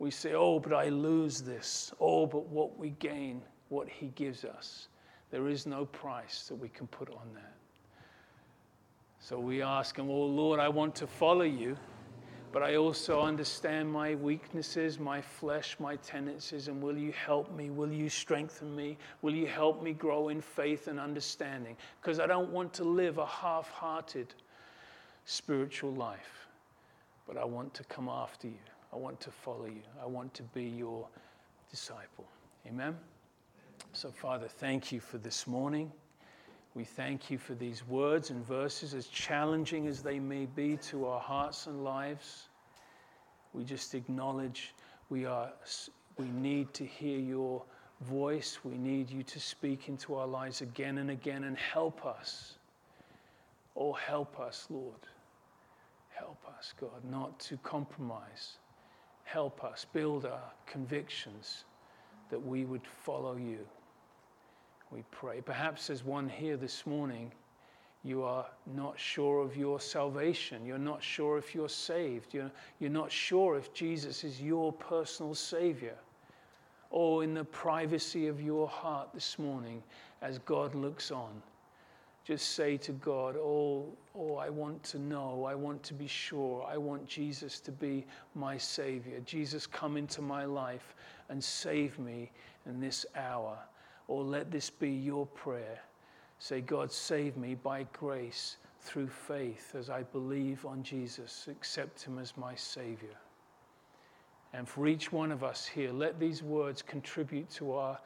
We 0.00 0.10
say, 0.10 0.32
Oh, 0.32 0.58
but 0.58 0.72
I 0.72 0.88
lose 0.88 1.42
this. 1.42 1.92
Oh, 2.00 2.26
but 2.26 2.46
what 2.46 2.76
we 2.76 2.90
gain, 2.98 3.42
what 3.68 3.88
He 3.88 4.08
gives 4.16 4.44
us. 4.44 4.88
There 5.30 5.46
is 5.46 5.66
no 5.66 5.84
price 5.84 6.48
that 6.48 6.56
we 6.56 6.70
can 6.70 6.88
put 6.88 7.10
on 7.10 7.28
that. 7.34 7.54
So 9.20 9.38
we 9.38 9.62
ask 9.62 9.96
Him, 9.96 10.10
Oh, 10.10 10.24
Lord, 10.24 10.58
I 10.58 10.70
want 10.70 10.94
to 10.96 11.06
follow 11.06 11.42
you, 11.42 11.76
but 12.50 12.62
I 12.62 12.76
also 12.76 13.20
understand 13.20 13.92
my 13.92 14.14
weaknesses, 14.14 14.98
my 14.98 15.20
flesh, 15.20 15.76
my 15.78 15.96
tendencies, 15.96 16.68
and 16.68 16.82
will 16.82 16.96
you 16.96 17.12
help 17.12 17.54
me? 17.54 17.68
Will 17.68 17.92
you 17.92 18.08
strengthen 18.08 18.74
me? 18.74 18.96
Will 19.20 19.34
you 19.34 19.46
help 19.46 19.82
me 19.82 19.92
grow 19.92 20.30
in 20.30 20.40
faith 20.40 20.88
and 20.88 20.98
understanding? 20.98 21.76
Because 22.00 22.18
I 22.18 22.26
don't 22.26 22.50
want 22.50 22.72
to 22.72 22.84
live 22.84 23.18
a 23.18 23.26
half 23.26 23.68
hearted 23.68 24.32
spiritual 25.26 25.92
life, 25.92 26.48
but 27.26 27.36
I 27.36 27.44
want 27.44 27.74
to 27.74 27.84
come 27.84 28.08
after 28.08 28.48
you. 28.48 28.54
I 28.92 28.96
want 28.96 29.20
to 29.20 29.30
follow 29.30 29.66
you. 29.66 29.82
I 30.02 30.06
want 30.06 30.34
to 30.34 30.42
be 30.42 30.64
your 30.64 31.06
disciple. 31.70 32.26
Amen. 32.66 32.96
So, 33.92 34.10
Father, 34.10 34.48
thank 34.48 34.92
you 34.92 35.00
for 35.00 35.18
this 35.18 35.46
morning. 35.46 35.90
We 36.74 36.84
thank 36.84 37.30
you 37.30 37.38
for 37.38 37.54
these 37.54 37.86
words 37.88 38.30
and 38.30 38.46
verses, 38.46 38.94
as 38.94 39.06
challenging 39.06 39.86
as 39.86 40.02
they 40.02 40.20
may 40.20 40.46
be 40.46 40.76
to 40.88 41.06
our 41.06 41.20
hearts 41.20 41.66
and 41.66 41.82
lives. 41.82 42.48
We 43.52 43.64
just 43.64 43.94
acknowledge 43.94 44.74
we, 45.08 45.24
are, 45.24 45.50
we 46.16 46.26
need 46.26 46.72
to 46.74 46.84
hear 46.84 47.18
your 47.18 47.62
voice. 48.02 48.60
We 48.64 48.76
need 48.76 49.10
you 49.10 49.24
to 49.24 49.40
speak 49.40 49.88
into 49.88 50.14
our 50.14 50.26
lives 50.26 50.60
again 50.60 50.98
and 50.98 51.10
again 51.10 51.44
and 51.44 51.56
help 51.56 52.06
us. 52.06 52.54
Oh, 53.76 53.92
help 53.92 54.38
us, 54.38 54.66
Lord. 54.70 55.00
Help 56.10 56.38
us, 56.56 56.72
God, 56.80 57.04
not 57.10 57.38
to 57.40 57.56
compromise. 57.58 58.58
Help 59.32 59.62
us 59.62 59.86
build 59.92 60.26
our 60.26 60.50
convictions 60.66 61.62
that 62.30 62.44
we 62.44 62.64
would 62.64 62.84
follow 62.84 63.36
you. 63.36 63.60
We 64.90 65.04
pray. 65.12 65.40
Perhaps 65.40 65.86
there's 65.86 66.04
one 66.04 66.28
here 66.28 66.56
this 66.56 66.84
morning. 66.84 67.30
You 68.02 68.24
are 68.24 68.46
not 68.74 68.98
sure 68.98 69.40
of 69.40 69.56
your 69.56 69.78
salvation. 69.78 70.66
You're 70.66 70.78
not 70.78 71.00
sure 71.00 71.38
if 71.38 71.54
you're 71.54 71.68
saved. 71.68 72.34
You're, 72.34 72.50
you're 72.80 72.90
not 72.90 73.12
sure 73.12 73.56
if 73.56 73.72
Jesus 73.72 74.24
is 74.24 74.42
your 74.42 74.72
personal 74.72 75.36
Savior. 75.36 75.94
Or 76.90 77.22
in 77.22 77.32
the 77.32 77.44
privacy 77.44 78.26
of 78.26 78.42
your 78.42 78.66
heart 78.66 79.10
this 79.14 79.38
morning, 79.38 79.80
as 80.22 80.38
God 80.38 80.74
looks 80.74 81.12
on, 81.12 81.40
just 82.30 82.52
say 82.52 82.76
to 82.76 82.92
God, 82.92 83.34
oh, 83.36 83.86
oh, 84.14 84.36
I 84.36 84.50
want 84.50 84.84
to 84.84 85.00
know, 85.00 85.46
I 85.46 85.56
want 85.56 85.82
to 85.82 85.94
be 85.94 86.06
sure, 86.06 86.64
I 86.64 86.76
want 86.76 87.04
Jesus 87.04 87.58
to 87.58 87.72
be 87.72 88.06
my 88.36 88.56
Savior. 88.56 89.18
Jesus, 89.26 89.66
come 89.66 89.96
into 89.96 90.22
my 90.22 90.44
life 90.44 90.94
and 91.28 91.42
save 91.42 91.98
me 91.98 92.30
in 92.66 92.78
this 92.78 93.04
hour. 93.16 93.58
Or 94.06 94.22
let 94.22 94.52
this 94.52 94.70
be 94.70 94.90
your 94.90 95.26
prayer. 95.26 95.80
Say, 96.38 96.60
God, 96.60 96.92
save 96.92 97.36
me 97.36 97.56
by 97.56 97.84
grace 97.92 98.58
through 98.78 99.08
faith 99.08 99.74
as 99.76 99.90
I 99.90 100.04
believe 100.04 100.64
on 100.64 100.84
Jesus, 100.84 101.48
accept 101.50 102.00
Him 102.00 102.20
as 102.20 102.36
my 102.36 102.54
Savior. 102.54 103.18
And 104.52 104.68
for 104.68 104.86
each 104.86 105.10
one 105.10 105.32
of 105.32 105.42
us 105.42 105.66
here, 105.66 105.90
let 105.90 106.20
these 106.20 106.44
words 106.44 106.80
contribute 106.80 107.50
to 107.54 107.72
our, 107.72 107.98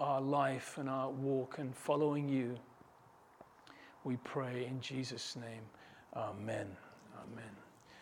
our 0.00 0.22
life 0.22 0.78
and 0.78 0.88
our 0.88 1.10
walk 1.10 1.58
and 1.58 1.76
following 1.76 2.30
you. 2.30 2.58
We 4.08 4.16
pray 4.24 4.64
in 4.66 4.80
Jesus' 4.80 5.36
name. 5.36 5.64
Amen. 6.16 6.74
Amen. 7.22 7.67